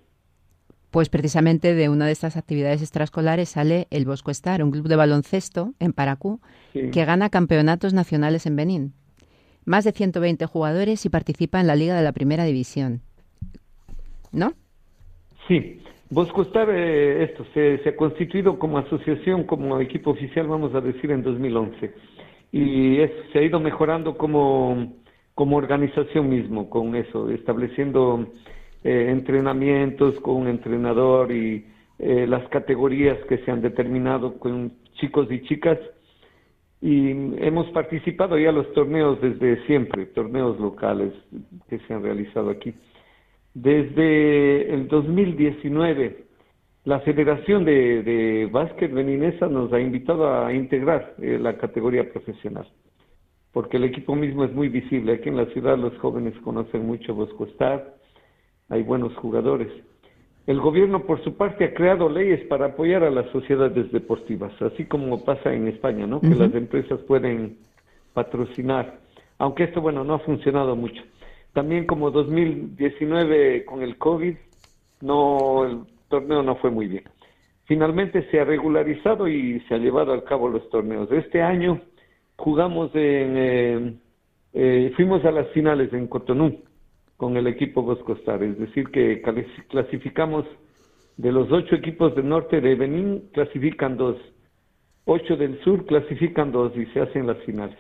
[0.97, 4.95] pues precisamente de una de estas actividades extraescolares sale el Bosco Star, un club de
[4.95, 6.39] baloncesto en Paracú
[6.73, 8.93] que gana campeonatos nacionales en Benín.
[9.63, 13.01] Más de 120 jugadores y participa en la Liga de la Primera División.
[14.31, 14.53] ¿No?
[15.47, 20.81] Sí, Bosco Star, eh, esto, se, ha constituido como asociación, como equipo oficial, vamos a
[20.81, 21.93] decir, en 2011.
[22.53, 22.97] Y
[23.31, 24.95] se ha ido mejorando como,
[25.35, 28.31] como organización mismo con eso, estableciendo
[28.87, 31.65] eh, entrenamientos con un entrenador y
[31.99, 35.77] eh, las categorías que se han determinado con chicos y chicas.
[36.79, 37.09] Y
[37.45, 41.11] hemos participado ya los torneos desde siempre, torneos locales
[41.67, 42.73] que se han realizado aquí.
[43.53, 46.23] Desde el 2019,
[46.85, 52.69] la Federación de, de Básquet Beninesa nos ha invitado a integrar eh, la categoría profesional,
[53.51, 55.15] porque el equipo mismo es muy visible.
[55.15, 57.96] Aquí en la ciudad los jóvenes conocen mucho Bosco Star,
[58.69, 59.69] hay buenos jugadores.
[60.45, 64.85] El gobierno, por su parte, ha creado leyes para apoyar a las sociedades deportivas, así
[64.85, 66.21] como pasa en España, ¿no?
[66.21, 67.57] Que las empresas pueden
[68.13, 68.99] patrocinar,
[69.39, 71.01] aunque esto, bueno, no ha funcionado mucho.
[71.51, 74.35] También como 2019 con el COVID,
[75.01, 77.03] no, el torneo no fue muy bien.
[77.65, 81.11] Finalmente se ha regularizado y se ha llevado a cabo los torneos.
[81.11, 81.81] Este año
[82.37, 83.93] jugamos en, eh,
[84.53, 86.57] eh, fuimos a las finales en Cotonú
[87.17, 89.21] con el equipo Boscostar, es decir, que
[89.69, 90.45] clasificamos
[91.17, 94.17] de los ocho equipos del norte de Benín, clasifican dos,
[95.05, 97.77] ocho del sur clasifican dos y se hacen las finales.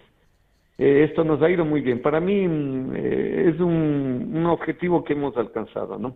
[0.79, 2.01] Eh, esto nos ha ido muy bien.
[2.01, 6.15] Para mí mm, eh, es un, objetivo que hemos alcanzado, ¿no?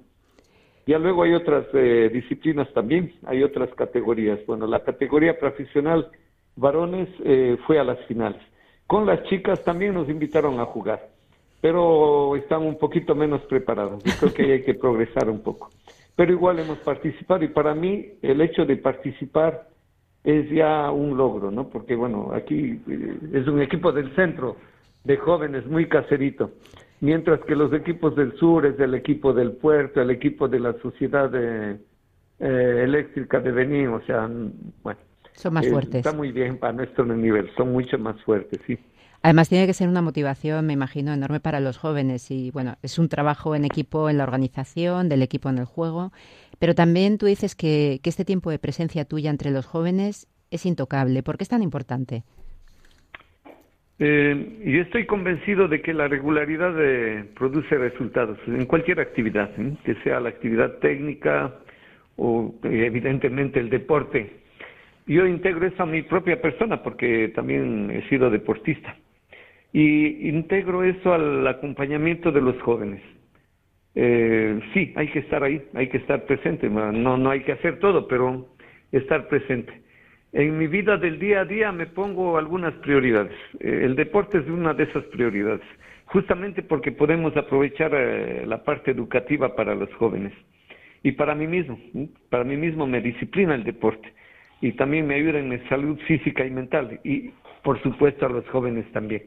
[0.88, 4.40] Ya luego hay otras eh, disciplinas también, hay otras categorías.
[4.48, 6.10] Bueno, la categoría profesional
[6.56, 7.08] varones
[7.66, 8.42] fue a las finales.
[8.88, 11.12] Con las chicas también nos invitaron a jugar
[11.62, 14.04] pero están un poquito menos preparados.
[14.04, 15.70] Yo creo que hay que progresar un poco.
[16.16, 19.70] Pero igual hemos participado y para mí el hecho de participar
[20.24, 21.70] es ya un logro, ¿no?
[21.70, 24.58] Porque bueno, aquí eh, es un equipo del centro
[25.04, 26.52] de jóvenes muy caserito,
[27.00, 30.74] mientras que los equipos del sur es el equipo del puerto, el equipo de la
[30.80, 31.80] sociedad eh,
[32.40, 34.30] eléctrica de Benín, o sea,
[34.84, 35.00] bueno.
[35.34, 35.96] Son más fuertes.
[35.96, 38.78] Está muy bien para nuestro nivel, son mucho más fuertes, sí.
[39.24, 42.98] Además tiene que ser una motivación, me imagino, enorme para los jóvenes y bueno, es
[42.98, 46.12] un trabajo en equipo en la organización, del equipo en el juego,
[46.58, 51.22] pero también tú dices que, este tiempo de presencia tuya entre los jóvenes es intocable.
[51.22, 52.24] ¿Por qué es tan importante?
[54.00, 59.78] Eh, yo estoy convencido de que la regularidad eh, produce resultados en cualquier actividad, ¿eh?
[59.86, 61.54] que sea la actividad técnica
[62.18, 64.42] o evidentemente el deporte.
[65.06, 68.96] Yo integro eso a mi propia persona porque también he sido deportista
[69.74, 73.02] y integro eso al acompañamiento de los jóvenes.
[73.96, 77.80] Eh, sí, hay que estar ahí, hay que estar presente, no, no hay que hacer
[77.80, 78.48] todo, pero
[78.92, 79.82] estar presente.
[80.34, 83.38] En mi vida del día a día me pongo algunas prioridades.
[83.60, 85.62] Eh, el deporte es una de esas prioridades,
[86.06, 90.34] justamente porque podemos aprovechar eh, la parte educativa para los jóvenes.
[91.04, 91.80] Y para mí mismo,
[92.30, 94.14] para mí mismo me disciplina el deporte
[94.62, 97.32] y también me ayuda en mi salud física y mental y
[97.64, 99.24] por supuesto a los jóvenes también.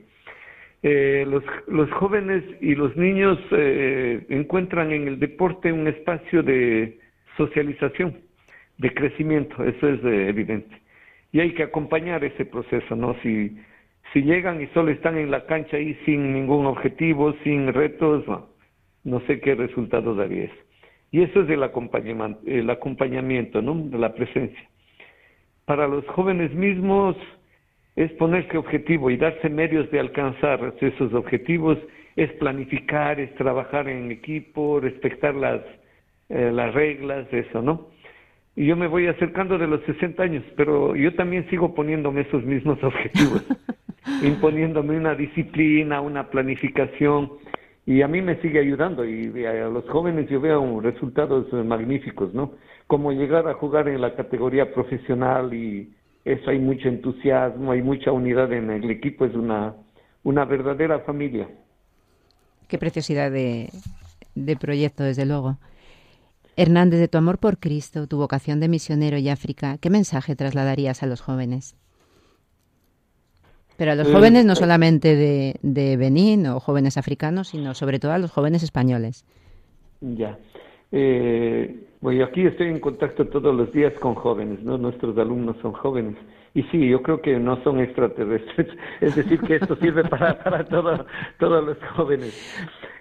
[0.87, 6.99] Eh, los, los jóvenes y los niños eh, encuentran en el deporte un espacio de
[7.39, 8.19] socialización,
[8.77, 10.77] de crecimiento, eso es eh, evidente.
[11.33, 13.17] Y hay que acompañar ese proceso, ¿no?
[13.23, 13.57] Si,
[14.13, 18.27] si llegan y solo están en la cancha ahí sin ningún objetivo, sin retos,
[19.05, 20.63] no, sé qué resultado daría eso.
[21.11, 23.75] Y eso es el acompañamiento, el acompañamiento, ¿no?
[23.75, 24.69] De la presencia.
[25.65, 27.17] Para los jóvenes mismos,
[27.97, 31.79] es ponerse objetivo y darse medios de alcanzar esos objetivos,
[32.17, 35.61] es planificar, es trabajar en equipo, respetar las,
[36.29, 37.89] eh, las reglas, eso, ¿no?
[38.57, 42.45] Y yo me voy acercando de los 60 años, pero yo también sigo poniéndome esos
[42.45, 43.45] mismos objetivos,
[44.23, 47.33] imponiéndome una disciplina, una planificación,
[47.87, 52.53] y a mí me sigue ayudando, y a los jóvenes yo veo resultados magníficos, ¿no?
[52.87, 55.93] Como llegar a jugar en la categoría profesional y
[56.25, 59.75] eso hay mucho entusiasmo, hay mucha unidad en el equipo, es una,
[60.23, 61.49] una verdadera familia.
[62.69, 63.71] Qué preciosidad de,
[64.35, 65.59] de proyecto, desde luego.
[66.57, 71.03] Hernández, de tu amor por Cristo, tu vocación de misionero y África, ¿qué mensaje trasladarías
[71.03, 71.77] a los jóvenes?
[73.77, 77.99] Pero a los jóvenes no eh, solamente de, de Benín o jóvenes africanos, sino sobre
[77.99, 79.25] todo a los jóvenes españoles.
[80.01, 80.39] Ya.
[80.93, 84.77] Eh, bueno, aquí estoy en contacto todos los días con jóvenes, ¿no?
[84.77, 86.17] Nuestros alumnos son jóvenes.
[86.53, 88.69] Y sí, yo creo que no son extraterrestres.
[89.01, 91.07] Es decir, que esto sirve para, para todo,
[91.39, 92.35] todos los jóvenes.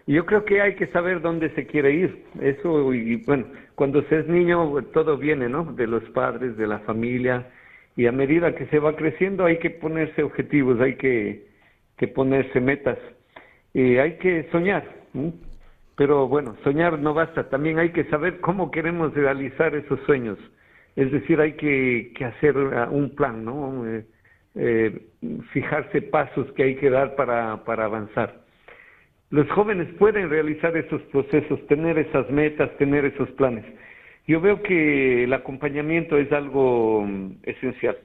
[0.07, 2.23] Yo creo que hay que saber dónde se quiere ir.
[2.39, 5.65] Eso, y bueno, cuando se es niño, todo viene, ¿no?
[5.65, 7.51] De los padres, de la familia.
[7.97, 11.49] Y a medida que se va creciendo, hay que ponerse objetivos, hay que,
[11.97, 12.99] que ponerse metas.
[13.73, 14.85] Y hay que soñar.
[15.95, 20.39] Pero bueno, soñar no basta, también hay que saber cómo queremos realizar esos sueños.
[20.95, 23.87] Es decir, hay que, que hacer uh, un plan, ¿no?
[23.87, 24.05] Eh,
[24.55, 25.07] eh,
[25.51, 28.43] fijarse pasos que hay que dar para, para avanzar.
[29.31, 33.65] Los jóvenes pueden realizar esos procesos, tener esas metas, tener esos planes.
[34.27, 37.97] Yo veo que el acompañamiento es algo um, esencial.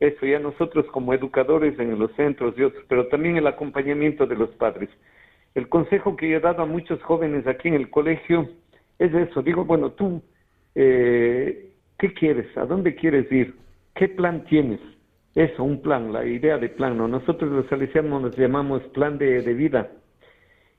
[0.00, 4.36] Eso ya nosotros como educadores en los centros y otros, pero también el acompañamiento de
[4.36, 4.90] los padres.
[5.56, 8.46] El consejo que he dado a muchos jóvenes aquí en el colegio
[8.98, 9.42] es eso.
[9.42, 10.22] Digo, bueno, tú,
[10.74, 12.54] eh, ¿qué quieres?
[12.58, 13.54] ¿A dónde quieres ir?
[13.94, 14.80] ¿Qué plan tienes?
[15.34, 16.98] Eso, un plan, la idea de plan.
[16.98, 17.08] ¿no?
[17.08, 19.92] Nosotros los salesianos nos llamamos plan de, de vida.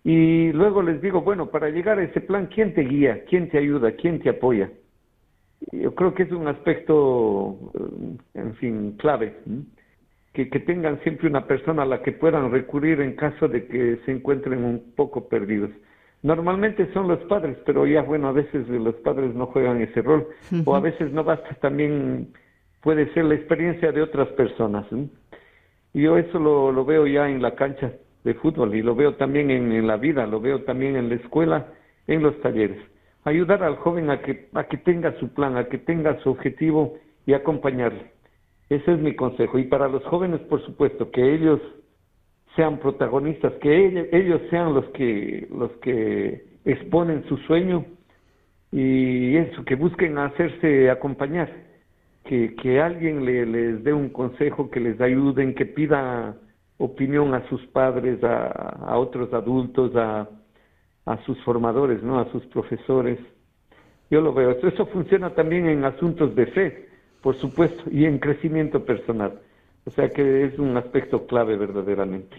[0.04, 3.26] Y luego les digo, bueno, para llegar a ese plan, ¿quién te guía?
[3.28, 3.94] ¿Quién te ayuda?
[3.94, 4.70] ¿Quién te apoya?
[5.72, 9.38] Yo creo que es un aspecto, eh, en fin, clave
[10.46, 14.12] que, tengan siempre una persona a la que puedan recurrir en caso de que se
[14.12, 15.72] encuentren un poco perdidos.
[16.22, 20.28] Normalmente son los padres, pero ya bueno, a veces los padres no juegan ese rol,
[20.66, 22.34] o a veces no basta, también
[22.82, 24.86] puede ser la experiencia de otras personas.
[25.94, 29.16] Y yo eso lo, lo, veo ya en la cancha de fútbol y lo veo
[29.16, 31.68] también en, en, la vida, lo veo también en la escuela,
[32.08, 32.80] en los talleres.
[33.24, 36.98] Ayudar al joven a que, a que tenga su plan, a que tenga su objetivo
[37.26, 38.12] y acompañarle.
[38.70, 39.58] Ese es mi consejo.
[39.60, 41.62] Y para los jóvenes, por supuesto, que ellos
[42.56, 47.86] sean protagonistas, que ellos, sean los que, los que exponen su sueño
[48.72, 51.50] y eso, que busquen hacerse acompañar,
[52.26, 56.36] que, que alguien le, les dé un consejo, que les ayuden, que pida
[56.78, 60.28] opinión a sus padres, a, a otros adultos, a,
[61.06, 62.20] a sus formadores, ¿no?
[62.20, 63.20] a sus profesores.
[64.10, 64.52] Yo lo veo.
[64.52, 66.87] Eso funciona también en asuntos de fe
[67.22, 69.40] por supuesto, y en crecimiento personal.
[69.86, 72.36] O sea que es un aspecto clave verdaderamente.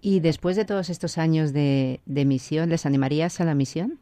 [0.00, 3.98] ¿Y después de todos estos años de, misión, les animarías a la misión?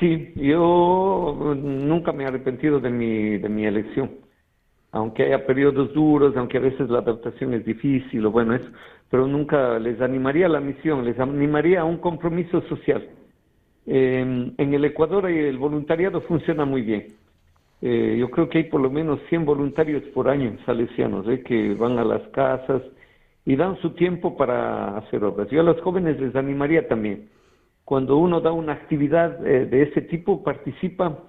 [0.00, 4.10] Sí, yo nunca me he arrepentido de mi, de mi elección.
[4.92, 8.70] aunque haya periodos duros, aunque a veces la adaptación es difícil o bueno, eso,
[9.10, 13.06] pero nunca les animaría a la misión, les animaría a un compromiso social.
[13.86, 17.08] Eh, en el Ecuador el voluntariado funciona muy bien.
[17.86, 21.42] Eh, yo creo que hay por lo menos 100 voluntarios por año salesianos ¿eh?
[21.42, 22.80] que van a las casas
[23.44, 25.50] y dan su tiempo para hacer obras.
[25.50, 27.28] Yo a los jóvenes les animaría también.
[27.84, 31.24] Cuando uno da una actividad eh, de ese tipo, participa,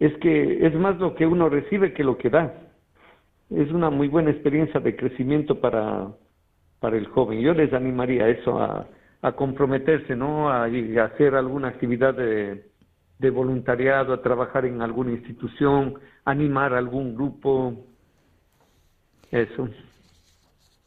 [0.00, 2.52] es que es más lo que uno recibe que lo que da.
[3.48, 6.08] Es una muy buena experiencia de crecimiento para,
[6.80, 7.40] para el joven.
[7.42, 8.88] Yo les animaría a eso, a,
[9.22, 10.50] a comprometerse, ¿no?
[10.50, 12.71] A, a hacer alguna actividad de,
[13.22, 15.94] de voluntariado, a trabajar en alguna institución,
[16.24, 17.86] animar a algún grupo.
[19.30, 19.70] Eso.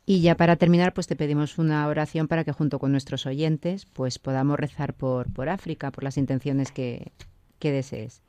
[0.05, 3.87] Y ya para terminar, pues te pedimos una oración para que junto con nuestros oyentes,
[3.87, 7.11] pues podamos rezar por, por África, por las intenciones que,
[7.57, 8.21] que desees.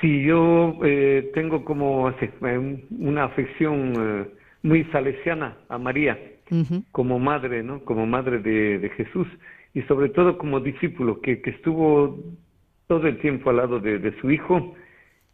[0.00, 4.26] Sí, yo eh, tengo como eh, una afección eh,
[4.62, 6.18] muy salesiana a María,
[6.90, 7.82] como madre, ¿no?
[7.84, 9.26] Como madre de, de Jesús
[9.74, 12.18] y sobre todo como discípulo que, que estuvo
[12.88, 14.74] todo el tiempo al lado de, de su hijo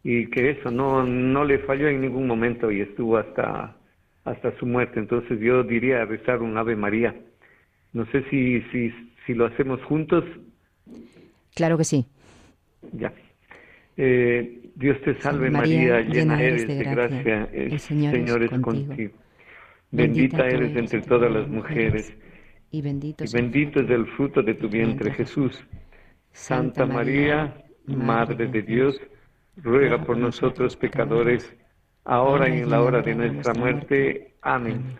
[0.03, 3.75] y que eso no, no le falló en ningún momento y estuvo hasta,
[4.23, 4.99] hasta su muerte.
[4.99, 7.13] Entonces yo diría rezar un Ave María.
[7.91, 8.93] No sé si, si,
[9.25, 10.23] si lo hacemos juntos,
[11.55, 12.05] Claro que sí.
[12.93, 13.11] ya.
[13.97, 19.11] Eh, Dios te salve María, llena eres de gracia, el Señor, es contigo.
[19.91, 22.13] Bendita eres entre todas las mujeres
[22.71, 25.63] y bendito, y es el bendito es el fruto de tu vientre Jesús.
[26.31, 28.99] Santa María, Madre de Dios,
[29.57, 31.51] ruega por nosotros pecadores,
[32.05, 34.35] ahora y en la hora de nuestra muerte.
[34.41, 34.99] Amén.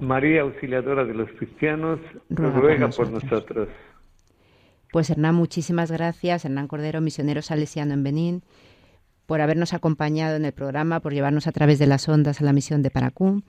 [0.00, 3.68] María, auxiliadora de los cristianos, Ruega por nosotros.
[4.92, 6.44] Pues Hernán, muchísimas gracias.
[6.44, 8.42] Hernán Cordero, misionero salesiano en Benín,
[9.26, 12.52] por habernos acompañado en el programa, por llevarnos a través de las ondas a la
[12.52, 13.42] misión de Paracú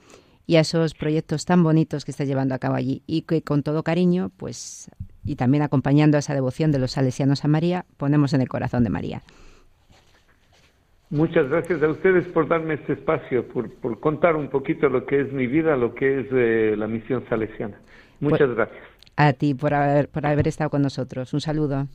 [0.48, 3.64] y a esos proyectos tan bonitos que está llevando a cabo allí y que con
[3.64, 4.90] todo cariño, pues,
[5.24, 8.84] y también acompañando a esa devoción de los salesianos a María, ponemos en el corazón
[8.84, 9.22] de María.
[11.10, 15.22] Muchas gracias a ustedes por darme este espacio, por, por contar un poquito lo que
[15.22, 17.80] es mi vida, lo que es eh, la misión salesiana.
[18.20, 18.84] Muchas Pues- gracias.
[19.18, 21.34] A ti por haber, por haber estado con nosotros.
[21.34, 21.88] Un saludo.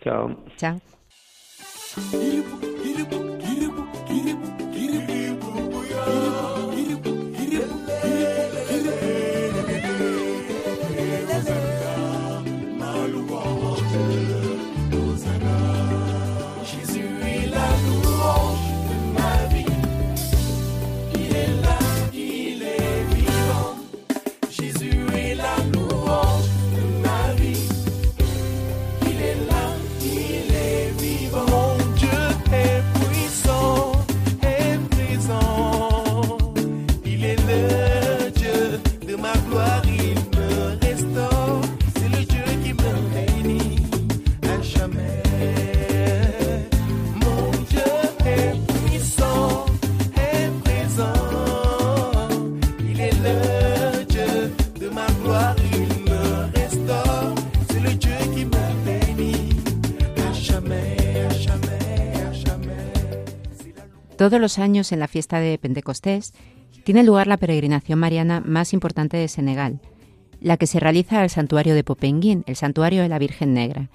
[0.00, 0.36] Chao.
[0.56, 0.80] Chao.
[64.26, 66.34] Todos los años en la fiesta de Pentecostés
[66.82, 69.80] tiene lugar la peregrinación mariana más importante de Senegal,
[70.40, 73.88] la que se realiza al santuario de Popenguín, el santuario de la Virgen Negra.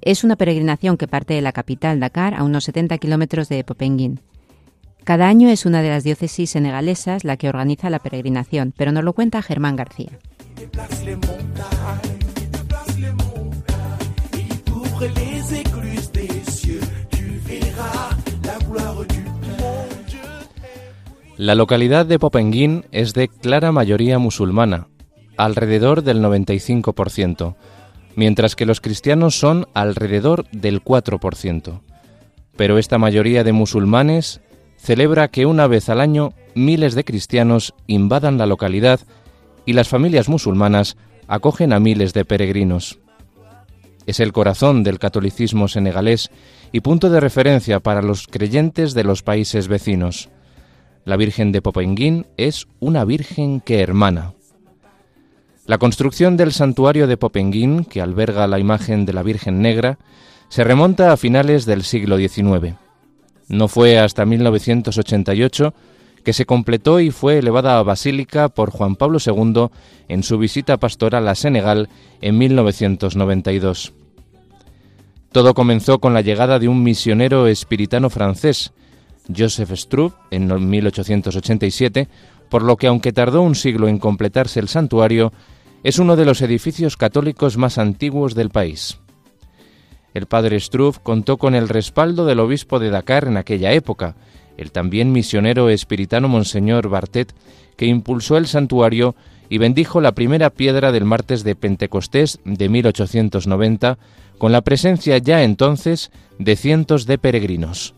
[0.00, 4.20] Es una peregrinación que parte de la capital, Dakar, a unos 70 kilómetros de Popenguín.
[5.02, 9.02] Cada año es una de las diócesis senegalesas la que organiza la peregrinación, pero nos
[9.02, 10.20] lo cuenta Germán García.
[21.42, 24.86] La localidad de Popenguín es de clara mayoría musulmana,
[25.36, 27.56] alrededor del 95%,
[28.14, 31.80] mientras que los cristianos son alrededor del 4%.
[32.54, 34.40] Pero esta mayoría de musulmanes
[34.76, 39.00] celebra que una vez al año miles de cristianos invadan la localidad
[39.66, 43.00] y las familias musulmanas acogen a miles de peregrinos.
[44.06, 46.30] Es el corazón del catolicismo senegalés
[46.70, 50.30] y punto de referencia para los creyentes de los países vecinos.
[51.04, 54.34] La Virgen de Popenguín es una Virgen que hermana.
[55.66, 59.98] La construcción del santuario de Popenguín, que alberga la imagen de la Virgen Negra,
[60.48, 62.76] se remonta a finales del siglo XIX.
[63.48, 65.74] No fue hasta 1988
[66.24, 69.68] que se completó y fue elevada a basílica por Juan Pablo II
[70.08, 71.88] en su visita pastoral a Senegal
[72.20, 73.92] en 1992.
[75.32, 78.72] Todo comenzó con la llegada de un misionero espiritano francés,
[79.34, 82.08] Joseph Struve en 1887,
[82.48, 85.32] por lo que aunque tardó un siglo en completarse el santuario,
[85.82, 88.98] es uno de los edificios católicos más antiguos del país.
[90.14, 94.14] El padre Struve contó con el respaldo del obispo de Dakar en aquella época,
[94.56, 97.34] el también misionero espiritano Monseñor Bartet,
[97.76, 99.14] que impulsó el santuario
[99.48, 103.98] y bendijo la primera piedra del martes de Pentecostés de 1890,
[104.38, 107.94] con la presencia ya entonces de cientos de peregrinos.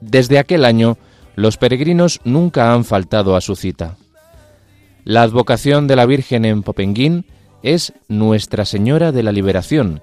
[0.00, 0.98] Desde aquel año,
[1.36, 3.96] los peregrinos nunca han faltado a su cita.
[5.04, 7.24] La advocación de la Virgen en Popenguín
[7.62, 10.02] es Nuestra Señora de la Liberación,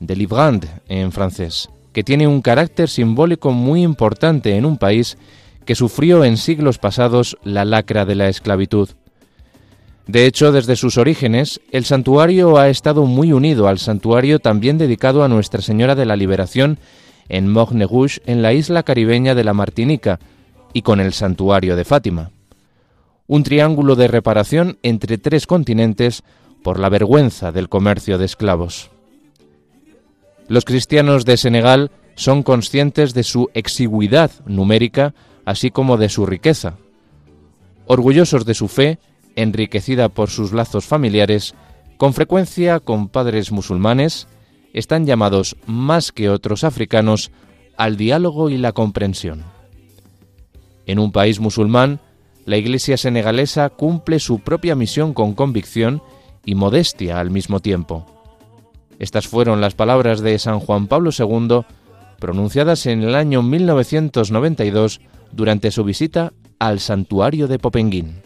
[0.00, 5.18] de Livrand en francés, que tiene un carácter simbólico muy importante en un país
[5.64, 8.90] que sufrió en siglos pasados la lacra de la esclavitud.
[10.06, 15.24] De hecho, desde sus orígenes, el santuario ha estado muy unido al santuario también dedicado
[15.24, 16.78] a Nuestra Señora de la Liberación
[17.28, 20.18] en Morne Rouge, en la isla caribeña de la Martinica,
[20.72, 22.30] y con el santuario de Fátima.
[23.26, 26.22] Un triángulo de reparación entre tres continentes
[26.62, 28.90] por la vergüenza del comercio de esclavos.
[30.48, 35.14] Los cristianos de Senegal son conscientes de su exigüidad numérica,
[35.44, 36.74] así como de su riqueza.
[37.86, 38.98] Orgullosos de su fe,
[39.34, 41.54] enriquecida por sus lazos familiares,
[41.96, 44.28] con frecuencia con padres musulmanes,
[44.72, 47.30] están llamados más que otros africanos
[47.76, 49.44] al diálogo y la comprensión.
[50.86, 52.00] En un país musulmán,
[52.44, 56.02] la Iglesia senegalesa cumple su propia misión con convicción
[56.44, 58.06] y modestia al mismo tiempo.
[58.98, 61.62] Estas fueron las palabras de San Juan Pablo II
[62.18, 65.00] pronunciadas en el año 1992
[65.32, 68.22] durante su visita al santuario de Popenguín.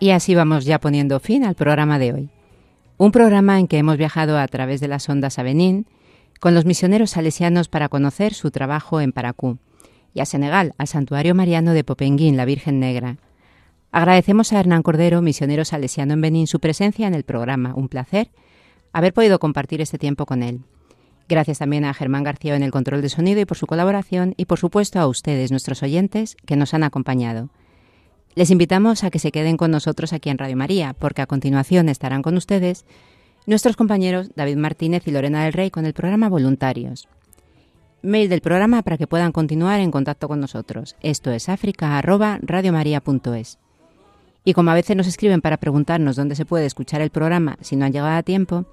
[0.00, 2.30] Y así vamos ya poniendo fin al programa de hoy.
[2.96, 5.86] Un programa en que hemos viajado a través de las ondas a Benín
[6.40, 9.58] con los misioneros salesianos para conocer su trabajo en Paracú
[10.14, 13.18] y a Senegal, al santuario mariano de Popenguín, la Virgen Negra.
[13.92, 17.74] Agradecemos a Hernán Cordero, misionero salesiano en Benín, su presencia en el programa.
[17.74, 18.30] Un placer
[18.94, 20.60] haber podido compartir este tiempo con él.
[21.28, 24.46] Gracias también a Germán García en el control de sonido y por su colaboración y
[24.46, 27.50] por supuesto a ustedes, nuestros oyentes, que nos han acompañado.
[28.34, 31.88] Les invitamos a que se queden con nosotros aquí en Radio María, porque a continuación
[31.88, 32.84] estarán con ustedes
[33.46, 37.08] nuestros compañeros David Martínez y Lorena del Rey con el programa Voluntarios.
[38.02, 40.96] Mail del programa para que puedan continuar en contacto con nosotros.
[41.02, 43.58] Esto es africa@radiomaria.es.
[44.44, 47.76] Y como a veces nos escriben para preguntarnos dónde se puede escuchar el programa si
[47.76, 48.64] no han llegado a tiempo,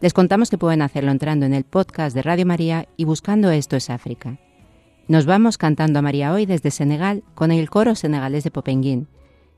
[0.00, 3.74] les contamos que pueden hacerlo entrando en el podcast de Radio María y buscando Esto
[3.74, 4.38] es África.
[5.08, 9.08] Nos vamos cantando a María hoy desde Senegal con el coro senegalés de Popenguín.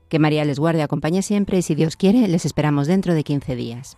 [0.07, 3.57] Que María les guarde, acompañe siempre y si Dios quiere, les esperamos dentro de 15
[3.57, 3.97] días.